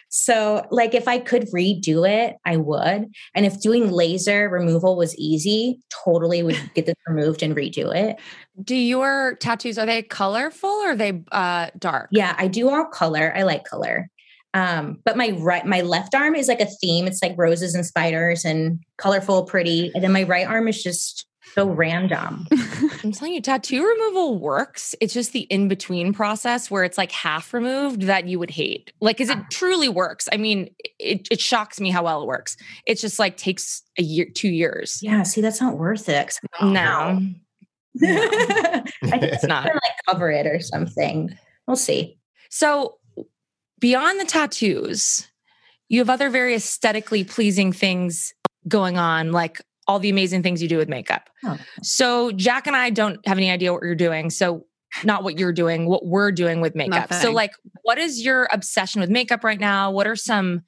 [0.10, 3.14] So, like, if I could redo it, I would.
[3.34, 8.18] And if doing laser removal was easy, totally would get this removed and redo it.
[8.64, 12.10] Do your tattoos are they colorful or are they uh, dark?
[12.12, 13.34] Yeah, I do all color.
[13.36, 14.10] I like color.
[14.54, 17.08] Um, but my right, my left arm is like a theme.
[17.08, 19.92] It's like roses and spiders and colorful, pretty.
[19.94, 22.46] And then my right arm is just so random.
[23.02, 24.94] I'm telling you, tattoo removal works.
[25.00, 28.92] It's just the in between process where it's like half removed that you would hate.
[29.00, 29.46] Like, because it ah.
[29.50, 30.28] truly works.
[30.34, 32.58] I mean, it, it shocks me how well it works.
[32.86, 35.00] It's just like takes a year, two years.
[35.02, 35.24] Yeah.
[35.24, 36.38] See, that's not worth it.
[36.62, 36.68] No.
[37.96, 38.02] no.
[38.04, 41.38] I think it's not like cover it or something.
[41.68, 42.18] We'll see.
[42.50, 42.98] So
[43.80, 45.26] beyond the tattoos,
[45.88, 48.34] you have other very aesthetically pleasing things
[48.68, 51.30] going on, like all the amazing things you do with makeup.
[51.44, 51.58] Oh.
[51.82, 54.30] So Jax and I don't have any idea what you're doing.
[54.30, 54.66] So
[55.04, 57.10] not what you're doing, what we're doing with makeup.
[57.10, 57.20] Nothing.
[57.20, 57.52] So like
[57.84, 59.92] what is your obsession with makeup right now?
[59.92, 60.62] What are some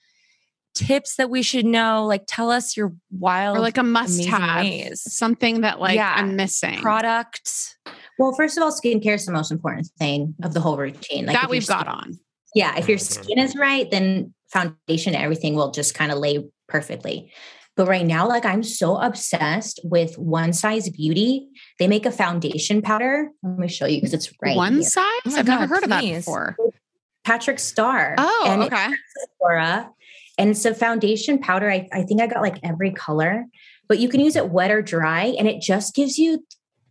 [0.75, 2.06] tips that we should know?
[2.06, 5.01] Like tell us your wild or like a must have ways.
[5.01, 6.13] something that like yeah.
[6.15, 6.80] I'm missing.
[6.80, 7.75] Product.
[8.19, 11.25] Well, first of all, skincare is the most important thing of the whole routine.
[11.25, 12.19] Like that we've skin, got on.
[12.53, 12.77] Yeah.
[12.77, 13.23] If your mm-hmm.
[13.23, 17.32] skin is right, then foundation, everything will just kind of lay perfectly.
[17.78, 21.48] But right now, like I'm so obsessed with One Size Beauty.
[21.78, 23.30] They make a foundation powder.
[23.44, 24.58] Let me show you because it's right.
[24.58, 24.84] One here.
[24.84, 25.04] size?
[25.28, 25.86] Oh I've God, never heard please.
[25.86, 26.58] of that before.
[27.24, 28.16] Patrick Starrr.
[28.18, 28.88] Oh, and okay.
[29.20, 29.92] Sephora,
[30.40, 31.70] and it's a foundation powder.
[31.70, 33.46] I, I think I got like every color,
[33.88, 36.44] but you can use it wet or dry, and it just gives you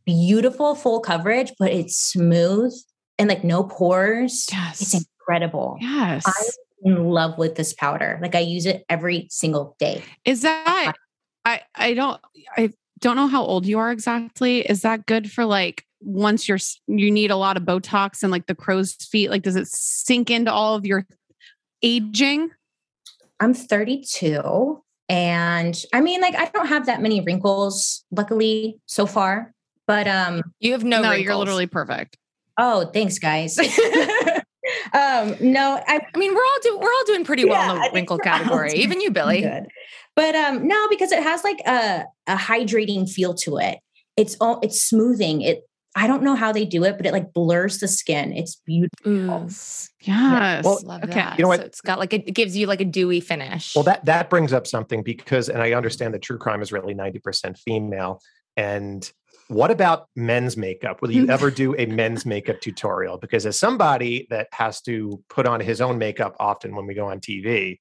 [0.05, 2.73] beautiful full coverage, but it's smooth
[3.19, 4.47] and like no pores.
[4.53, 4.81] Yes.
[4.81, 5.79] It's incredible.
[5.81, 6.23] Yes.
[6.27, 6.49] I
[6.87, 8.19] in love with this powder.
[8.23, 10.03] Like I use it every single day.
[10.25, 10.93] Is that
[11.45, 12.21] I I don't
[12.57, 14.61] I don't know how old you are exactly.
[14.61, 18.47] Is that good for like once you're you need a lot of Botox and like
[18.47, 19.31] the crow's feet?
[19.31, 21.07] Like does it sink into all of your
[21.83, 22.51] aging?
[23.41, 29.53] I'm 32 and I mean like I don't have that many wrinkles luckily so far.
[29.89, 31.25] But um you have no No, wrinkles.
[31.25, 32.17] you're literally perfect.
[32.59, 33.59] Oh, thanks guys.
[34.93, 37.83] um, no, I, I, mean we're all doing we're all doing pretty well yeah, in
[37.83, 38.73] the wrinkle category.
[38.75, 39.43] Even you, Billy.
[39.43, 39.67] Good.
[40.15, 43.79] But um, no, because it has like a a hydrating feel to it.
[44.17, 45.43] It's all it's smoothing.
[45.43, 45.65] It
[45.97, 48.35] I don't know how they do it, but it like blurs the skin.
[48.35, 49.13] It's beautiful.
[49.13, 49.89] Yes.
[50.03, 50.61] Yeah.
[50.63, 51.15] Well, Love okay.
[51.15, 51.39] That.
[51.39, 51.61] You know what?
[51.61, 53.75] So it's got like a, it gives you like a dewy finish.
[53.75, 56.93] Well, that that brings up something because, and I understand that true crime is really
[56.93, 58.21] ninety percent female,
[58.59, 59.11] and
[59.49, 61.03] what about men's makeup?
[61.03, 63.19] Will you ever do a men's makeup tutorial?
[63.19, 67.07] Because as somebody that has to put on his own makeup often when we go
[67.07, 67.79] on TV,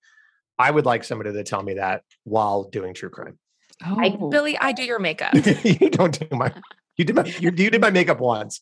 [0.57, 3.37] I would like somebody to tell me that while doing true crime.
[3.85, 5.33] Oh, I, Billy, I do your makeup.
[5.63, 6.53] you don't do my.
[6.97, 7.25] You did my.
[7.25, 8.61] You, you did my makeup once.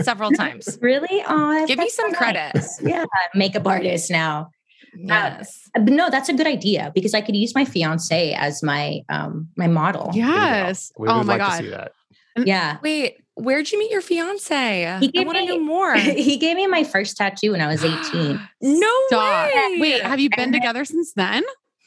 [0.00, 0.78] Several times.
[0.80, 1.22] Really?
[1.28, 2.60] Oh, give me some credit.
[2.82, 4.50] Yeah, makeup artist now.
[4.94, 5.70] Yes.
[5.76, 9.48] Uh, no, that's a good idea because I could use my fiance as my um
[9.56, 10.10] my model.
[10.12, 10.92] Yes.
[10.98, 11.90] oh my like god.
[12.36, 12.78] Yeah.
[12.82, 14.98] Wait, where'd you meet your fiance?
[15.00, 15.94] He I want to know more.
[15.94, 18.40] he gave me my first tattoo when I was 18.
[18.60, 19.46] no Stop.
[19.54, 19.76] way.
[19.80, 21.42] Wait, have you been and together since then?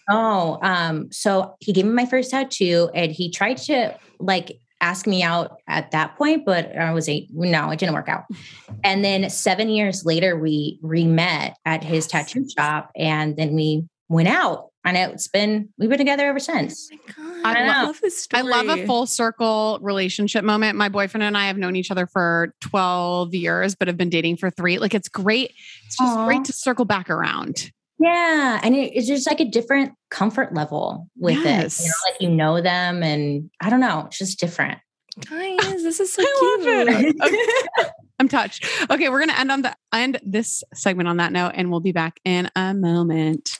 [0.09, 5.07] Oh, um, so he gave me my first tattoo and he tried to like ask
[5.07, 7.29] me out at that point, but I was eight.
[7.33, 8.25] No, it didn't work out.
[8.83, 13.85] And then seven years later, we re met at his tattoo shop and then we
[14.09, 16.89] went out and it's been we've been together ever since.
[17.17, 18.41] Oh I, I love this story.
[18.41, 20.77] I love a full circle relationship moment.
[20.77, 24.37] My boyfriend and I have known each other for 12 years, but have been dating
[24.37, 24.77] for three.
[24.77, 25.53] Like it's great.
[25.87, 26.25] It's just Aww.
[26.25, 27.71] great to circle back around.
[27.99, 28.59] Yeah.
[28.61, 31.79] And it, it's just like a different comfort level with yes.
[31.79, 31.83] it.
[31.83, 34.79] You know, like you know them and I don't know, it's just different.
[35.29, 36.87] Guys, this is so I cute.
[36.87, 37.15] Love it.
[37.77, 37.89] Okay.
[38.17, 38.65] I'm touched.
[38.89, 41.91] Okay, we're gonna end on the end this segment on that note, and we'll be
[41.91, 43.59] back in a moment.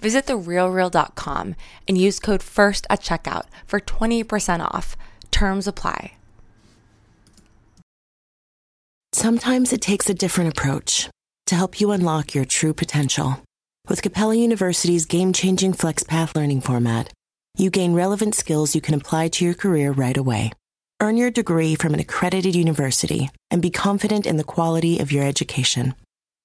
[0.00, 1.54] Visit therealreal.com
[1.86, 4.96] and use code FIRST at checkout for 20% off.
[5.30, 6.14] Terms apply.
[9.12, 11.08] Sometimes it takes a different approach
[11.46, 13.42] to help you unlock your true potential.
[13.88, 17.10] With Capella University's game changing FlexPath learning format,
[17.56, 20.52] you gain relevant skills you can apply to your career right away.
[21.00, 25.24] Earn your degree from an accredited university and be confident in the quality of your
[25.24, 25.94] education.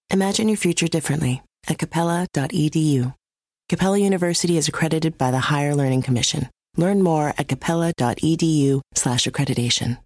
[0.09, 3.13] Imagine your future differently at capella.edu.
[3.69, 6.49] Capella University is accredited by the Higher Learning Commission.
[6.75, 9.97] Learn more at capella.edu slash accreditation.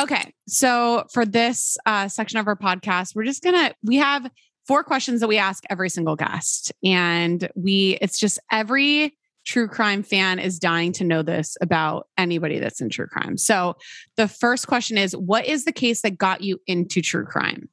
[0.00, 0.32] Okay.
[0.48, 4.28] So for this uh, section of our podcast, we're just to, we have
[4.66, 6.72] four questions that we ask every single guest.
[6.82, 12.58] And we, it's just every true crime fan is dying to know this about anybody
[12.58, 13.36] that's in true crime.
[13.36, 13.76] So
[14.16, 17.68] the first question is, what is the case that got you into true crime?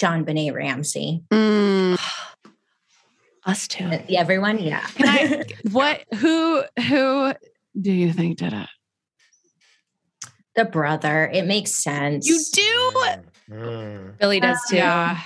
[0.00, 1.22] JonBenét Ramsey.
[1.30, 1.98] Mm.
[3.46, 3.90] Us too.
[4.10, 4.80] Everyone, yeah.
[4.94, 6.04] Can I, what?
[6.18, 6.62] Who?
[6.88, 7.32] Who
[7.80, 8.68] do you think did it?
[10.56, 11.30] The brother.
[11.32, 12.28] It makes sense.
[12.28, 13.54] You do.
[13.54, 14.18] Mm.
[14.18, 14.76] Billy does too.
[14.76, 15.18] Yeah.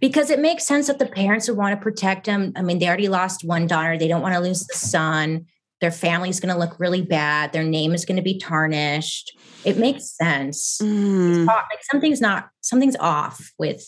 [0.00, 2.52] Because it makes sense that the parents would want to protect him.
[2.56, 3.96] I mean, they already lost one daughter.
[3.98, 5.46] They don't want to lose the son.
[5.84, 7.52] Their family's going to look really bad.
[7.52, 9.36] Their name is going to be tarnished.
[9.66, 10.78] It makes sense.
[10.82, 11.44] Mm.
[11.44, 13.86] Like something's not something's off with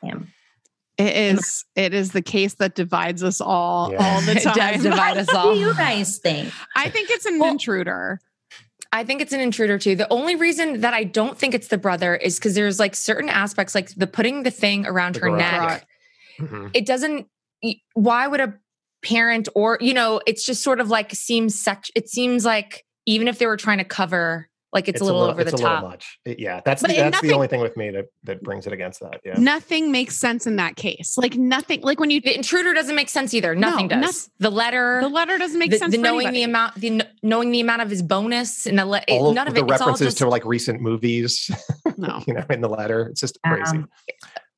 [0.00, 0.32] him.
[0.96, 1.64] It is.
[1.74, 3.96] It is the case that divides us all yeah.
[3.98, 4.54] all the time.
[4.54, 5.48] it does divide us all.
[5.48, 6.52] What do you guys think?
[6.76, 8.20] I think it's an well, intruder.
[8.92, 9.96] I think it's an intruder too.
[9.96, 13.28] The only reason that I don't think it's the brother is because there's like certain
[13.28, 15.84] aspects, like the putting the thing around the her neck.
[16.38, 16.68] Mm-hmm.
[16.74, 17.26] It doesn't.
[17.94, 18.54] Why would a
[19.04, 23.28] parent or you know it's just sort of like seems sex it seems like even
[23.28, 25.56] if they were trying to cover like it's, it's a, little a, little over the
[25.56, 25.84] top.
[25.84, 26.18] much.
[26.24, 28.72] It, yeah that's the, that's nothing, the only thing with me that that brings it
[28.72, 29.34] against that yeah.
[29.38, 31.16] Nothing makes sense in that case.
[31.16, 33.54] Like nothing like when you the intruder doesn't make sense either.
[33.54, 36.74] Nothing no, does the letter the letter doesn't make the, sense the knowing the amount
[36.74, 39.64] the knowing the amount of his bonus and the le- all none of, of the
[39.64, 41.48] it, references just, to like recent movies
[41.96, 42.20] no.
[42.26, 43.76] you know in the letter it's just crazy.
[43.76, 43.88] Um,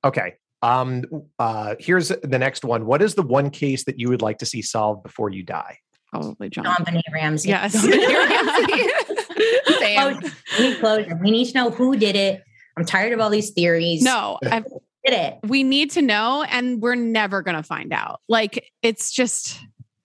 [0.02, 1.04] okay um,
[1.38, 2.86] uh, here's the next one.
[2.86, 5.78] What is the one case that you would like to see solved before you die?
[6.10, 6.64] Probably John.
[6.64, 7.50] JonBenét Ramsey.
[7.50, 7.72] Yes.
[9.78, 10.20] Sam.
[10.58, 11.20] We need closure.
[11.22, 12.42] We need to know who did it.
[12.76, 14.02] I'm tired of all these theories.
[14.02, 14.66] No, I've,
[15.06, 15.38] did it.
[15.44, 18.20] We need to know, and we're never going to find out.
[18.28, 19.58] Like, it's just.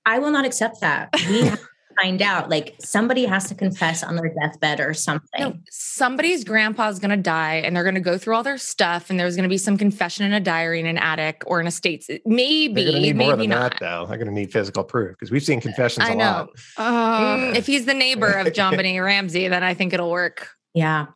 [0.05, 1.09] I will not accept that.
[1.29, 1.67] We have to
[2.01, 2.49] find out.
[2.49, 5.39] Like, somebody has to confess on their deathbed or something.
[5.39, 9.09] No, somebody's grandpa's going to die, and they're going to go through all their stuff,
[9.09, 11.67] and there's going to be some confession in a diary in an attic or in
[11.67, 12.05] a state.
[12.25, 13.71] Maybe, they're need maybe more than not.
[13.71, 14.05] that, though.
[14.07, 16.23] They're going to need physical proof because we've seen confessions I a know.
[16.23, 16.49] lot.
[16.77, 20.49] Uh, if he's the neighbor of John JonBenét Ramsey, then I think it'll work.
[20.73, 21.07] Yeah.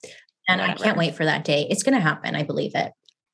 [0.47, 1.65] And I can't wait for that day.
[1.69, 2.35] It's going to happen.
[2.35, 2.91] I believe it.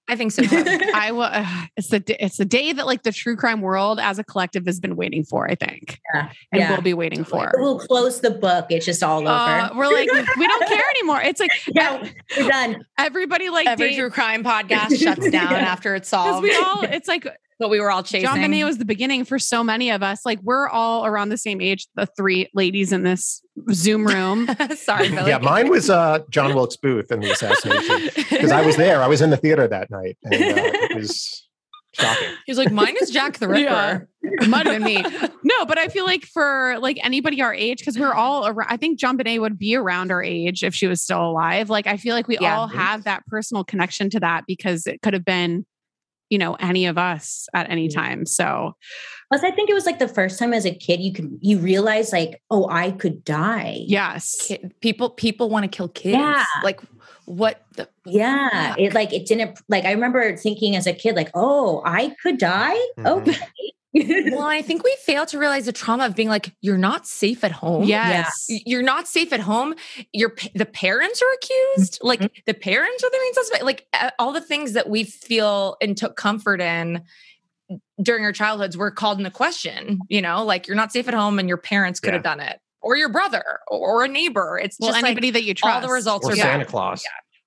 [0.08, 0.42] I think so.
[0.94, 1.22] I will.
[1.22, 1.46] Uh,
[1.78, 4.80] it's the it's the day that like the true crime world as a collective has
[4.80, 5.50] been waiting for.
[5.50, 6.30] I think, Yeah.
[6.52, 6.72] and yeah.
[6.72, 7.52] we'll be waiting for.
[7.58, 8.66] We'll close the book.
[8.70, 9.30] It's just all over.
[9.30, 11.22] Uh, we're like we don't care anymore.
[11.22, 12.06] It's like yeah,
[12.38, 12.84] we're done.
[12.98, 15.58] everybody like Every date- true crime podcast shuts down Yeah.
[15.60, 16.44] after it's because solved.
[16.44, 16.82] we all.
[16.84, 17.28] It's like
[17.62, 18.28] what we were all chasing.
[18.28, 20.26] JonBenét was the beginning for so many of us.
[20.26, 21.88] Like we're all around the same age.
[21.96, 23.42] The three ladies in this
[23.72, 24.50] Zoom room.
[24.76, 25.30] Sorry, Billy.
[25.30, 29.02] Yeah, mine was uh, John Wilkes Booth and the assassination because I was there.
[29.02, 31.48] I was in the theater that night, and uh, it was
[31.94, 32.30] shocking.
[32.46, 34.10] He's like, mine is Jack the Ripper.
[34.24, 34.48] Yeah.
[34.48, 35.04] Might have been me.
[35.44, 38.78] No, but I feel like for like anybody our age, because we're all around, I
[38.78, 41.70] think JonBenét would be around our age if she was still alive.
[41.70, 42.58] Like I feel like we Yeah.
[42.58, 45.66] all have that personal connection to that because it could have been,
[46.32, 48.26] you know, any of us at any time.
[48.26, 48.76] So
[49.30, 51.60] Plus, I think it was like the first time as a kid you could you
[51.60, 53.84] realize like, oh, I could die.
[53.86, 54.48] yes.
[54.48, 56.18] Ki- people people want to kill kids.
[56.18, 56.44] Yeah.
[56.64, 56.82] Like
[57.26, 58.70] what the Yeah.
[58.70, 58.80] Fuck.
[58.80, 62.38] It like it didn't like I remember thinking as a kid, like, oh, I could
[62.40, 62.80] die.
[62.98, 63.28] Mhm.
[63.28, 63.38] Okay.
[63.94, 67.44] Well, I think we fail to realize the trauma of being like, you're not safe
[67.44, 67.84] at home.
[67.84, 68.46] Yes.
[68.50, 69.76] Y- You're not safe at home.
[70.14, 71.96] Your pa- the parents are accused.
[71.96, 72.08] Mm-hmm.
[72.08, 73.64] Like the parents are the main suspect.
[73.64, 73.88] Like
[74.18, 77.04] all the things that we feel and took comfort in
[78.02, 80.00] during our childhoods were called into question.
[80.10, 82.60] You know, like you're not safe at home, and your parents could have done it,
[82.82, 84.60] or your brother, or a neighbor.
[84.62, 85.76] It's Well, just anybody like that you trust.
[85.76, 86.68] all the results Or are Santa bad.
[86.68, 87.04] Claus.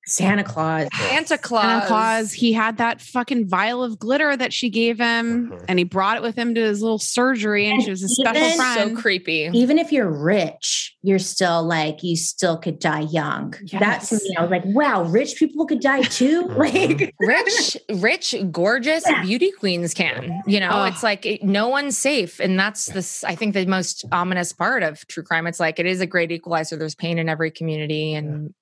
[0.07, 0.89] Santa Claus.
[0.93, 1.65] Santa Claus.
[1.65, 5.65] Santa Claus, he had that fucking vial of glitter that she gave him, Mhm.
[5.69, 8.07] and he brought it with him to his little surgery, and And she was a
[8.31, 9.51] even- special so creepy.
[9.53, 13.55] Even if you're rich, you're still like you still could die young.
[13.73, 14.19] That's me.
[14.39, 16.43] I was like, wow, rich people could die too.
[16.45, 16.55] Mhm.
[16.75, 20.43] Like rich, rich, gorgeous beauty queens can.
[20.47, 20.93] You know, Ugh.
[20.93, 23.23] it's like it, no one's safe, and that's this.
[23.25, 25.47] I think the most ominous part of true crime.
[25.47, 26.77] It's like it is a great equalizer.
[26.77, 28.53] There's pain in every community and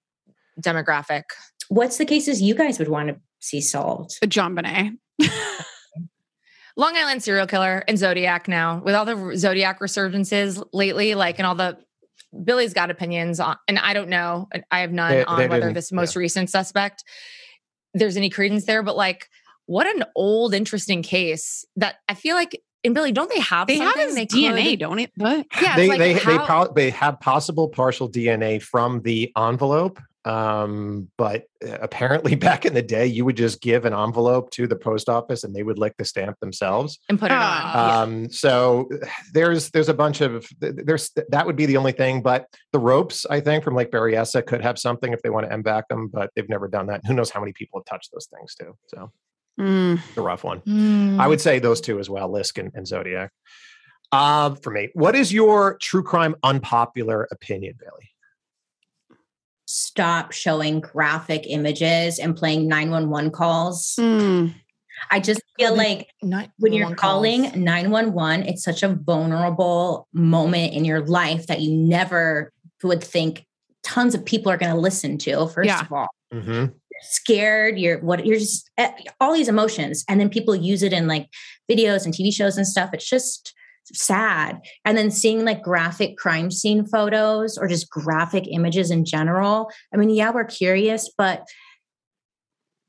[0.61, 1.23] demographic.
[1.69, 4.19] what's the cases you guys would want to see solved?
[4.23, 4.97] Uh, JonBenét.
[6.77, 11.47] Long Island serial killer and Zodiac now with all the Zodiac resurgences lately, like and
[11.47, 11.79] all the.
[12.45, 14.49] Billy's got opinions on, and I don't know.
[14.71, 17.05] I have none They- on they whether this most recent suspect
[17.93, 19.29] there's any credence there, but like,
[19.67, 22.59] what an old, interesting case that I feel like.
[22.85, 25.13] And Billy, don't they have They have his they DNA, could- don't it?
[25.15, 29.31] But Yeah, they like they they, how- po- they have possible partial DNA from the
[29.37, 34.51] envelope, um, but uh, apparently back in the day, you would just give an envelope
[34.53, 36.99] to the post office and they would lick the stamp themselves.
[37.09, 38.01] and put it Ah.
[38.03, 38.09] on.
[38.09, 38.89] Um, so
[39.33, 43.27] there's there's a bunch of there's that would be the only thing, but the ropes
[43.29, 46.31] I think from Lake Berryessa could have something if they want to M-Vac them, but
[46.37, 47.01] they've never done that.
[47.07, 48.77] Who knows how many people have touched those things too?
[48.87, 49.11] So
[49.61, 49.99] Mm.
[50.09, 50.59] it's a rough one.
[50.61, 51.21] Hmm.
[51.21, 53.31] I would say those two as well, LISK and, and Zodiac.
[54.11, 58.12] Uh, for me, what is your true crime unpopular opinion, Bailey?
[59.75, 63.95] Stop showing graphic images and playing 911 calls.
[63.99, 64.53] Mm.
[65.11, 66.11] I just feel like
[66.59, 67.57] when you're calling calls.
[67.57, 72.53] 911, it's such a vulnerable moment in your life that you never
[72.83, 73.47] would think
[73.83, 75.47] tons of people are going to listen to.
[75.49, 75.81] First Yeah.
[75.81, 76.51] of all, Mm-hmm.
[76.51, 80.93] you're scared, you're what you're just eh, all these emotions, and then people use it
[80.93, 81.29] in like
[81.71, 82.91] videos and TV shows and stuff.
[82.93, 83.55] It's just
[83.93, 84.61] sad.
[84.85, 89.71] And then seeing like graphic crime scene photos or just graphic images in general.
[89.93, 91.47] I mean, yeah, we're curious, but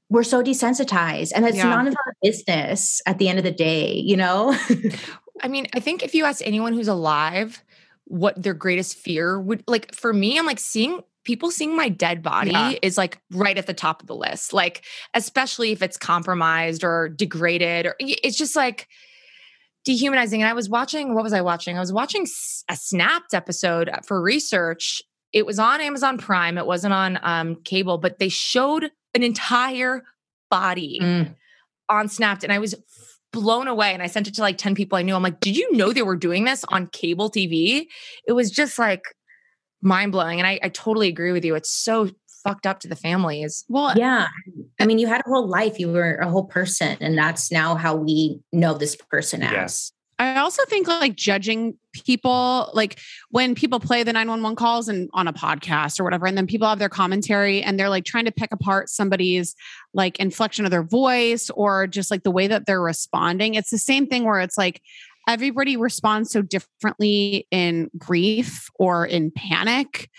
[0.09, 1.69] we're so desensitized and it's Yeah.
[1.69, 4.55] none of our business at the end of the day, you know?
[5.41, 7.63] I mean, I think if you ask anyone who's alive
[8.05, 12.21] what their greatest fear would like for me, I'm like seeing people seeing my dead
[12.21, 12.73] body Yeah.
[12.81, 14.53] is like right at the top of the list.
[14.53, 14.83] Like,
[15.13, 18.87] especially if it's compromised or degraded, or it's just like
[19.85, 20.41] dehumanizing.
[20.41, 21.75] And I was watching, what was I watching?
[21.77, 22.25] I was watching
[22.69, 25.01] a snapped episode for research.
[25.33, 30.03] It was on Amazon Prime, it wasn't on um, cable, but they showed an entire
[30.51, 31.35] body Mm.
[31.89, 32.75] on Snapped, and I was
[33.31, 33.93] blown away.
[33.93, 35.15] And I sent it to like 10 people I knew.
[35.15, 37.87] I'm like, did you know they were doing this on cable TV?
[38.27, 39.01] It was just like
[39.81, 40.39] mind blowing.
[40.39, 41.55] And I, I totally agree with you.
[41.55, 42.09] It's so
[42.43, 43.65] fucked up to the families.
[43.69, 44.27] Well, yeah.
[44.79, 47.75] I mean, you had a whole life, you were a whole person, and that's now
[47.75, 49.63] how we know this person Yeah.
[49.63, 49.91] as.
[50.19, 52.99] I also think like judging people, like
[53.31, 56.67] when people play the 911 calls and on a podcast or whatever, and then people
[56.67, 59.55] have their commentary and they're like trying to pick apart somebody's
[59.93, 63.55] like inflection of their voice or just like the way that they're responding.
[63.55, 64.81] It's the same thing where it's like
[65.27, 70.09] everybody responds so differently in grief or in panic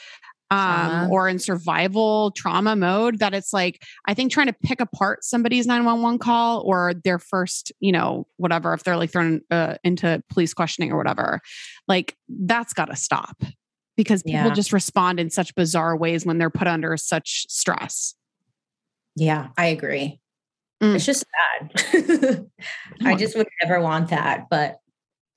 [0.54, 5.24] um, or in survival trauma mode that it's like i think trying to pick apart
[5.24, 10.22] somebody's 911 call or their first you know whatever if they're like thrown uh, into
[10.30, 11.40] police questioning or whatever
[11.88, 13.42] like that's got to stop
[13.96, 14.54] because people yeah.
[14.54, 18.14] just respond in such bizarre ways when they're put under such stress.
[19.16, 20.20] Yeah i agree.
[20.82, 20.96] Mm.
[20.96, 21.24] it's just
[21.62, 22.46] sad.
[23.04, 24.78] I just would never want that but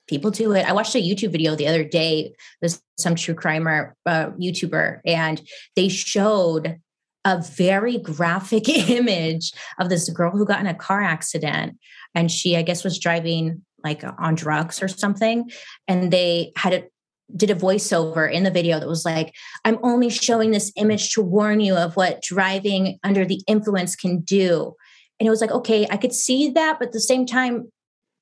[0.08, 0.68] people do it.
[0.68, 2.32] I watched a YouTube video the other day.
[2.60, 5.40] There's some true crimer uh, YouTuber, and
[5.76, 6.78] they showed
[7.24, 11.78] a very graphic image of this girl who got in a car accident,
[12.14, 15.50] and she, I guess, was driving like on drugs or something,
[15.86, 16.92] and they had it
[17.36, 19.34] did a voiceover in the video that was like,
[19.64, 24.20] I'm only showing this image to warn you of what driving under the influence can
[24.20, 24.74] do.
[25.20, 27.70] And it was like, okay, I could see that, but at the same time,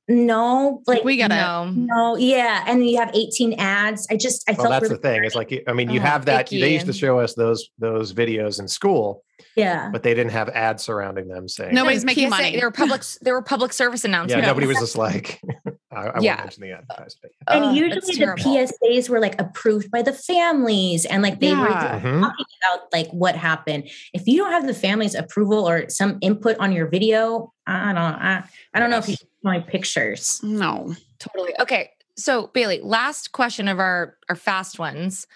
[0.09, 2.65] no, like we gotta no, no, yeah.
[2.67, 4.07] And you have 18 ads.
[4.11, 5.25] I just I well, felt that's really the thing.
[5.25, 6.11] It's like I mean, you uh-huh.
[6.11, 6.49] have that.
[6.49, 9.25] They used to show us those those videos in school.
[9.57, 12.57] Yeah, but they didn't have ads surrounding them saying nobody's making PSA, money.
[12.57, 14.43] There were public there were public service announcements.
[14.43, 15.41] Yeah, nobody was just like
[15.97, 16.33] I, I yeah.
[16.33, 17.33] won't mention the advertisement.
[17.49, 21.61] And uh, usually the PSAs were like approved by the families and like they yeah.
[21.63, 22.21] were mm-hmm.
[22.21, 23.89] talking about like what happened.
[24.13, 27.97] If you don't have the family's approval or some input on your video, I don't
[27.97, 28.45] I,
[28.75, 29.09] I don't yes.
[29.09, 30.43] know if you my pictures.
[30.43, 31.55] No, totally.
[31.61, 31.91] Okay.
[32.19, 35.27] So Bailey, last question of our, our fast ones.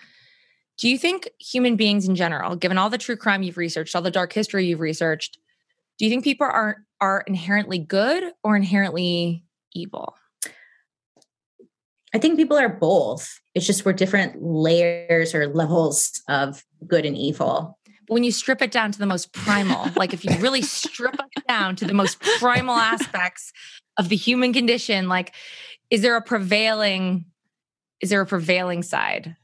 [0.77, 4.03] Do you think human beings in general, given all the true crime you've researched, all
[4.03, 5.39] the dark history you've researched,
[5.99, 9.45] do you think people are are inherently good or inherently
[9.75, 10.17] evil?
[12.15, 13.41] I think people are both.
[13.55, 17.79] It's just we're different layers or levels of good and evil.
[18.07, 21.15] But when you strip it down to the most primal, like if you really strip
[21.15, 23.53] it down to the most primal aspects
[24.01, 25.35] of the human condition like
[25.91, 27.27] is there a prevailing
[28.01, 29.37] is there a prevailing side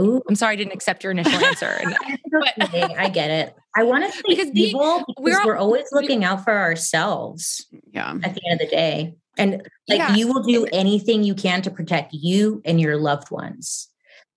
[0.00, 0.22] Ooh.
[0.28, 1.80] I'm sorry I didn't accept your initial answer.
[2.30, 3.54] but, I get it.
[3.74, 7.66] I want to say because evil because we're, we're always looking out for ourselves.
[7.92, 8.14] Yeah.
[8.22, 9.14] At the end of the day.
[9.38, 10.14] And like yeah.
[10.14, 13.88] you will do anything you can to protect you and your loved ones.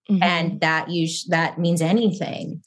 [0.09, 0.23] Mm-hmm.
[0.23, 2.63] And that you that means anything.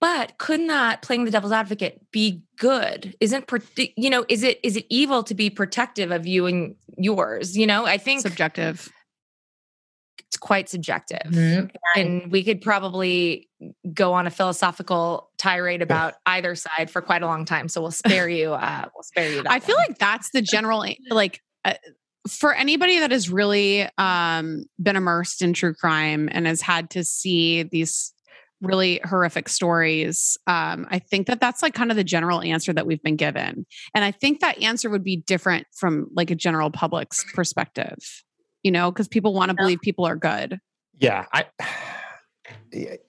[0.00, 3.16] But could not playing the devil's advocate be good?
[3.20, 3.50] Isn't
[3.96, 4.26] you know?
[4.28, 7.56] Is it is it evil to be protective of you and yours?
[7.56, 8.92] You know, I think subjective.
[10.44, 11.66] It's quite subjective, mm-hmm.
[11.96, 13.48] and we could probably
[13.92, 17.68] go on a philosophical tirade about either side for quite a long time.
[17.68, 18.52] So we'll spare you.
[18.52, 19.42] Uh, we'll spare you.
[19.48, 21.40] I feel like that's the general like.
[21.64, 21.74] Uh,
[22.28, 27.04] for anybody that has really um, been immersed in true crime and has had to
[27.04, 28.14] see these
[28.62, 32.86] really horrific stories um, i think that that's like kind of the general answer that
[32.86, 36.70] we've been given and i think that answer would be different from like a general
[36.70, 37.98] public's perspective
[38.64, 40.58] you know because people want to believe people are good.
[40.98, 41.46] Yeah i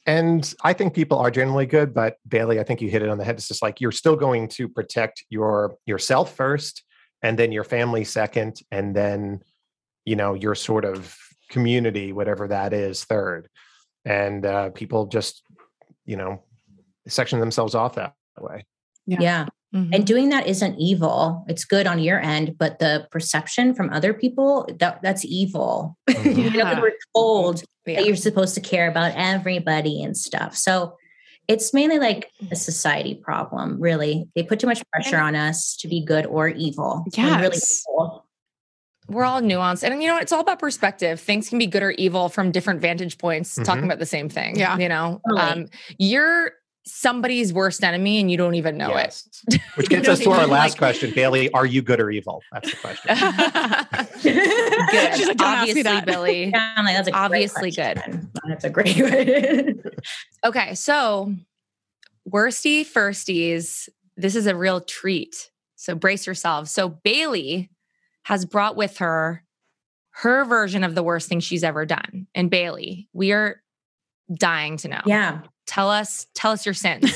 [0.05, 3.17] and i think people are generally good but bailey i think you hit it on
[3.17, 3.35] the head.
[3.35, 6.83] It's just like you're still going to protect your yourself first
[7.23, 9.41] and then your family second and then
[10.05, 11.17] you know your sort of
[11.49, 13.49] community whatever that is third.
[14.03, 15.43] And uh, people just
[16.05, 16.43] you know
[17.07, 18.65] section themselves off that way.
[19.07, 19.45] Yeah, yeah.
[19.73, 19.93] Mm-hmm.
[19.93, 21.43] and doing that isn't evil.
[21.49, 25.97] It's good on your end but the perception from other people that that's evil.
[26.25, 26.39] Mm-hmm.
[26.39, 27.97] you know we're told yeah.
[27.97, 30.55] that you're supposed to care about everybody and stuff.
[30.55, 30.97] So
[31.47, 34.27] it's mainly like a society problem really.
[34.33, 37.59] They put too much pressure on us to be good or evil yeah really
[39.07, 39.83] we're all nuanced.
[39.83, 41.19] And you know it's all about perspective.
[41.19, 43.63] Things can be good or evil from different vantage points mm-hmm.
[43.63, 44.77] talking about the same thing yeah.
[44.77, 45.21] you know?
[45.37, 46.53] Um, you're
[46.87, 49.27] somebody's worst enemy and you don't even know yes.
[49.47, 52.41] it which gets us to our last like, question bailey are you good or evil?
[52.51, 53.15] That's the question.
[54.21, 55.27] Good.
[55.27, 56.45] Like, obviously billy.
[56.53, 58.01] Yeah, like, that's obviously good.
[58.47, 59.81] That's a great one
[60.45, 61.33] okay so
[62.29, 65.49] worsty firsties this is a real treat.
[65.75, 66.71] So brace yourselves.
[66.71, 67.69] So bailey
[68.23, 69.43] has brought with her
[70.11, 72.27] her version of the worst thing she's ever done.
[72.33, 73.61] And Bailey, we are
[74.33, 75.01] dying to know.
[75.05, 75.41] Yeah.
[75.65, 77.11] Tell us, tell us your sins.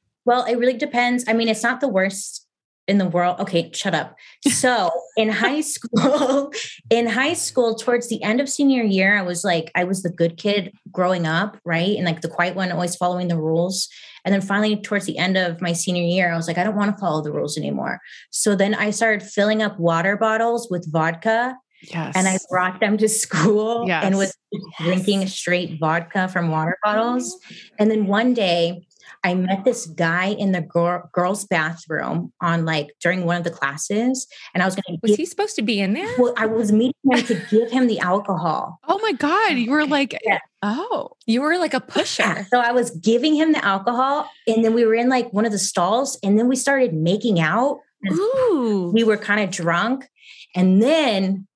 [0.24, 1.24] well, it really depends.
[1.28, 2.44] I mean, it's not the worst
[2.86, 3.40] in the world.
[3.40, 4.16] Okay, shut up.
[4.46, 6.52] So in high school,
[6.90, 10.10] in high school, towards the end of senior year, I was like, I was the
[10.10, 11.96] good kid growing up, right?
[11.96, 13.88] And like the quiet one, always following the rules.
[14.24, 16.76] And then finally, towards the end of my senior year, I was like, I don't
[16.76, 18.00] want to follow the rules anymore.
[18.30, 21.56] So then I started filling up water bottles with vodka.
[21.92, 22.14] Yes.
[22.16, 24.04] And I brought them to school Yes.
[24.04, 24.36] and was
[24.80, 27.34] drinking straight vodka from water bottles.
[27.36, 27.74] Mm-hmm.
[27.78, 28.86] And then one day
[29.22, 33.50] I met this guy in the girl, girls' bathroom on like during one of the
[33.50, 35.00] classes, and I was going to.
[35.02, 36.08] Was he supposed to be in there?
[36.18, 38.80] Well, I was meeting him to give him the alcohol.
[38.86, 39.52] Oh my God.
[39.52, 40.40] You were like, Yeah.
[40.62, 41.10] oh.
[41.26, 42.46] You were like a pusher.
[42.50, 45.52] So I was giving him the alcohol, and then we were in like one of
[45.52, 47.80] the stalls, and then we started making out.
[48.12, 48.90] Ooh.
[48.92, 50.06] We were kind of drunk,
[50.54, 51.46] and then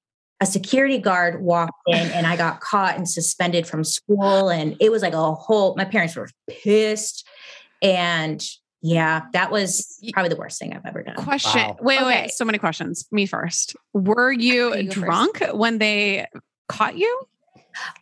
[0.41, 4.91] a security guard walked in, and I got caught and suspended from school, and it
[4.93, 5.75] was like a whole.
[5.77, 7.27] My parents were pissed,
[7.83, 8.45] and
[8.81, 11.17] yeah, that was probably the worst thing I've ever done.
[11.17, 11.61] Question.
[11.61, 11.77] Wow.
[11.81, 12.23] Wait, Okay.
[12.23, 12.31] wait.
[12.31, 13.07] So many questions.
[13.11, 13.75] Me first.
[13.93, 14.95] Were you you go first.
[14.95, 16.27] drunk when they
[16.69, 17.23] caught you?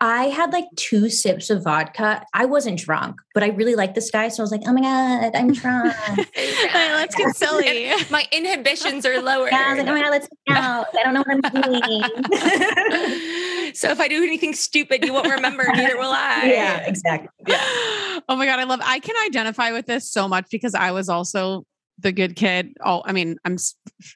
[0.00, 2.24] I had like two sips of vodka.
[2.34, 4.28] I wasn't drunk, but I really liked this guy.
[4.28, 5.94] So I was like, oh my God, I'm drunk.
[6.26, 7.90] Let's get silly.
[8.10, 9.48] My inhibitions are lower.
[9.50, 10.86] yeah, I was like, oh my God, let's hang out.
[10.98, 11.82] I don't know what I'm doing.
[13.74, 15.64] so if I do anything stupid, you won't remember.
[15.64, 16.42] Neither will I.
[16.44, 17.28] yeah, exactly.
[17.46, 17.58] Yeah.
[18.28, 18.80] oh my god, I love.
[18.82, 21.64] I can identify with this so much because I was also
[21.98, 22.76] the good kid.
[22.84, 23.56] Oh, I mean, I'm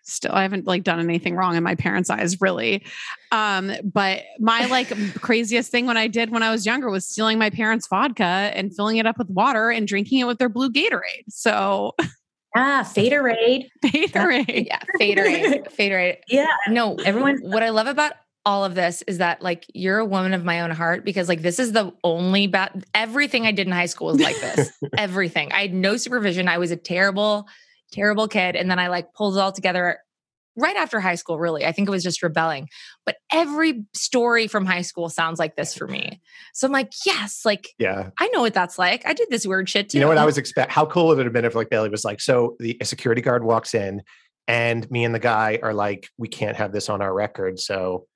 [0.05, 0.33] still.
[0.33, 2.85] I haven't like done anything wrong in my parents' eyes, really.
[3.33, 4.89] Um, but my like
[5.21, 8.75] craziest thing when I did when I was younger was stealing my parents' vodka and
[8.75, 11.25] filling it up with water and drinking it with their blue Gatorade.
[11.29, 11.95] So
[12.57, 13.69] Ah, Faderade.
[13.85, 14.67] Gatorade.
[14.67, 14.81] Yeah.
[15.01, 15.73] Faderade.
[15.75, 16.17] Faderade.
[16.29, 16.47] Yeah.
[16.69, 18.13] No, Everyone- What I love about
[18.47, 21.43] all of this is that like you're a woman of my own heart because like
[21.43, 22.85] this is the only bad.
[22.95, 24.71] Everything I did in high school was like this.
[24.99, 25.53] everything.
[25.53, 26.49] I had no supervision.
[26.49, 27.47] I was a terrible,
[27.93, 29.99] terrible kid, and then I like pulled it all together
[30.57, 31.39] right after high school.
[31.39, 32.69] Really, I think it was just rebelling.
[33.07, 36.21] But every story from high school sounds like this for me.
[36.55, 38.11] So I'm like, yes, like Yeah.
[38.19, 39.07] I know what that's like.
[39.07, 39.99] I did this weird shit too.
[39.99, 40.73] You know what I was expect?
[40.73, 43.45] How cool would it have been if like Bailey was like, so the security guard
[43.45, 44.03] walks in,
[44.49, 48.07] and me and the guy are like, we can't have this on our record, so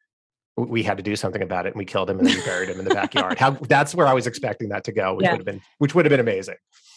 [0.56, 2.68] we had to do something about it, and we killed him and then we buried
[2.68, 3.38] him in the backyard.
[3.38, 5.32] How that's where I was expecting that to go, which Yeah.
[5.32, 6.56] would have been which would have been amazing.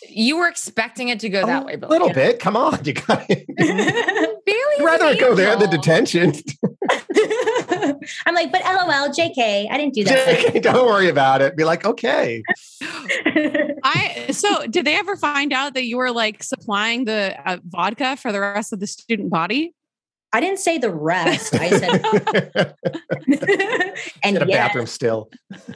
[0.10, 2.40] You were expecting it to go that way, A but little bit.
[2.40, 4.36] Come on, you got Bailey,
[4.80, 6.34] rather go there than detention.
[8.26, 10.28] I'm like, but lol, JK, I didn't do that.
[10.28, 11.56] JK, Don't worry about it.
[11.58, 12.44] Be like, okay.
[13.84, 18.18] I so did they ever find out that you were like supplying the uh, vodka
[18.18, 19.74] for the rest of the student body?
[20.34, 21.56] I didn't say the rest.
[21.56, 22.76] I said,
[24.24, 25.30] and in a yeah, bathroom still.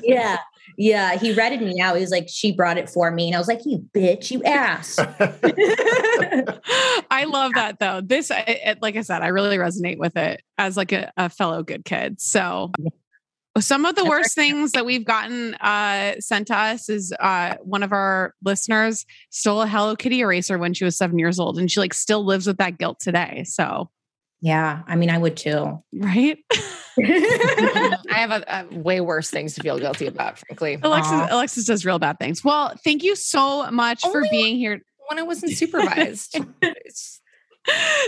[0.03, 0.37] yeah,
[0.77, 1.17] yeah.
[1.17, 1.95] He ratted me out.
[1.95, 4.43] He was like, she brought it for me, and I was like, you bitch, you
[4.43, 4.99] ass.
[7.09, 8.01] I love that though.
[8.01, 11.29] This, I- it, like I said, I really resonate with it as like a, a
[11.29, 12.19] fellow good kid.
[12.19, 12.71] So,
[13.59, 17.83] some of the worst things that we've gotten uh, sent to us is uh, one
[17.83, 21.71] of our listeners stole a Hello Kitty eraser when she was seven years old, and
[21.71, 23.43] she like still lives with that guilt today.
[23.45, 23.89] So,
[24.41, 25.81] yeah, I mean, I would too.
[25.93, 26.37] right,
[26.99, 30.77] I have a, a way worse things to feel guilty about, frankly.
[30.81, 31.27] Alexis, Aw.
[31.31, 32.43] Alexis does real bad things.
[32.43, 34.81] Well, thank you so much for being here.
[35.07, 36.37] When I wasn't supervised.
[36.61, 37.21] It's-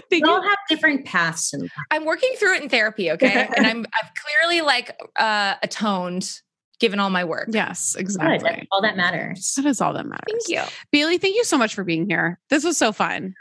[0.09, 1.69] Thank We all have different paths in.
[1.91, 3.47] I'm working through it in therapy, okay?
[3.55, 6.41] and I'm I've clearly like uh atoned
[6.79, 7.49] given all my work.
[7.51, 8.49] Yes, exactly.
[8.49, 9.53] That's all that matters.
[9.55, 10.23] That is all that matters.
[10.27, 10.61] Thank you.
[10.91, 12.39] Bailey, thank you so much for being here.
[12.49, 13.35] This was so fun.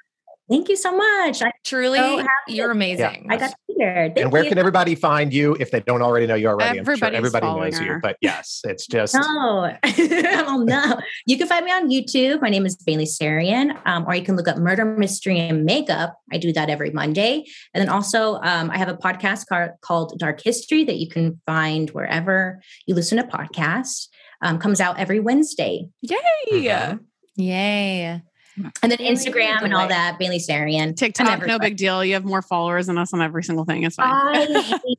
[0.53, 1.41] Thank you so much.
[1.41, 3.27] I, Truly, So you're amazing.
[3.31, 4.13] I got to be here.
[4.19, 4.51] And where you.
[4.51, 6.79] can everybody find you if they don't already know you already?
[6.79, 7.95] I'm sure everybody knows her.
[7.95, 11.01] you, but yes, it's just No, oh no.
[11.25, 12.43] You can find me on YouTube.
[12.43, 16.19] My name is Bailey Sarian, um, or you can look up Murder, Mystery, and Makeup.
[16.31, 17.47] I do that every Monday.
[17.73, 21.41] And then also, um, I have a podcast car- called Dark History that you can
[21.47, 24.09] find wherever you listen to podcasts.
[24.43, 25.89] Um, comes out every Wednesday.
[26.03, 26.19] Yay.
[26.51, 27.01] Mhm.
[27.37, 28.23] Yay.
[28.57, 28.69] Hmm.
[28.83, 30.97] And then Instagram and all that, Bailey Sarian.
[30.97, 32.05] TikTok, no big deal.
[32.05, 33.83] You have more followers than us on every single thing.
[33.85, 34.57] It's fine.
[34.57, 34.99] I hate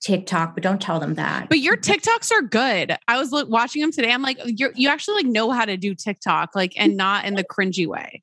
[0.00, 1.48] TikTok, but don't tell them that.
[1.48, 2.96] but your TikToks are good.
[3.08, 4.12] I was look, watching them today.
[4.12, 7.24] I'm like, oh, you you actually like know how to do TikTok, like, and not
[7.24, 8.22] in the cringy way.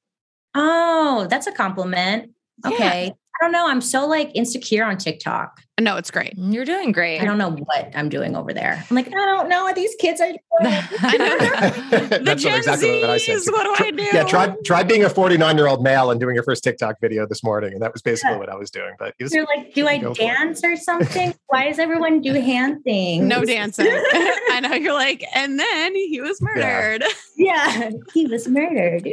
[0.55, 2.31] Oh, that's a compliment.
[2.63, 2.71] Yeah.
[2.71, 3.13] Okay.
[3.13, 3.67] I don't know.
[3.67, 5.61] I'm so like insecure on TikTok.
[5.79, 6.33] No, it's great.
[6.37, 7.21] You're doing great.
[7.21, 8.85] I don't know what I'm doing over there.
[8.89, 10.37] I'm like, I don't know what these kids are doing.
[10.61, 13.39] the That's Gen exactly Zs, what I said.
[13.51, 14.03] what do I do?
[14.15, 17.25] Yeah, try try being a 49 year old male and doing your first TikTok video
[17.25, 18.37] this morning, and that was basically Yeah.
[18.39, 18.93] what I was doing.
[18.99, 20.25] But he was, They're like, do I Go for it.
[20.27, 21.33] dance or something?
[21.47, 23.23] Why does everyone do hand things?
[23.25, 23.87] No dancing.
[23.89, 27.03] I know you're like, and then he was murdered.
[27.37, 29.07] yeah, he was murdered.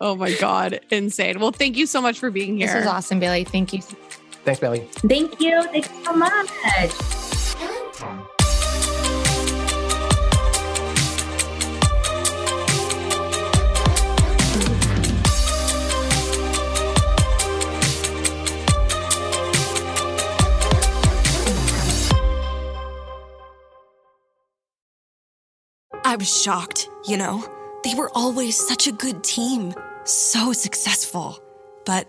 [0.00, 0.80] Oh my God.
[0.90, 1.40] Insane.
[1.40, 2.66] Well, thank you so much for being here.
[2.66, 3.44] This was awesome, Bailey.
[3.44, 3.80] Thank you.
[4.44, 4.88] Thanks, Bailey.
[5.08, 5.62] Thank you.
[5.64, 6.50] Thank you so much.
[26.02, 27.44] I was shocked, you know?
[27.84, 29.72] They were always such a good team,
[30.02, 31.38] so successful.
[31.86, 32.08] But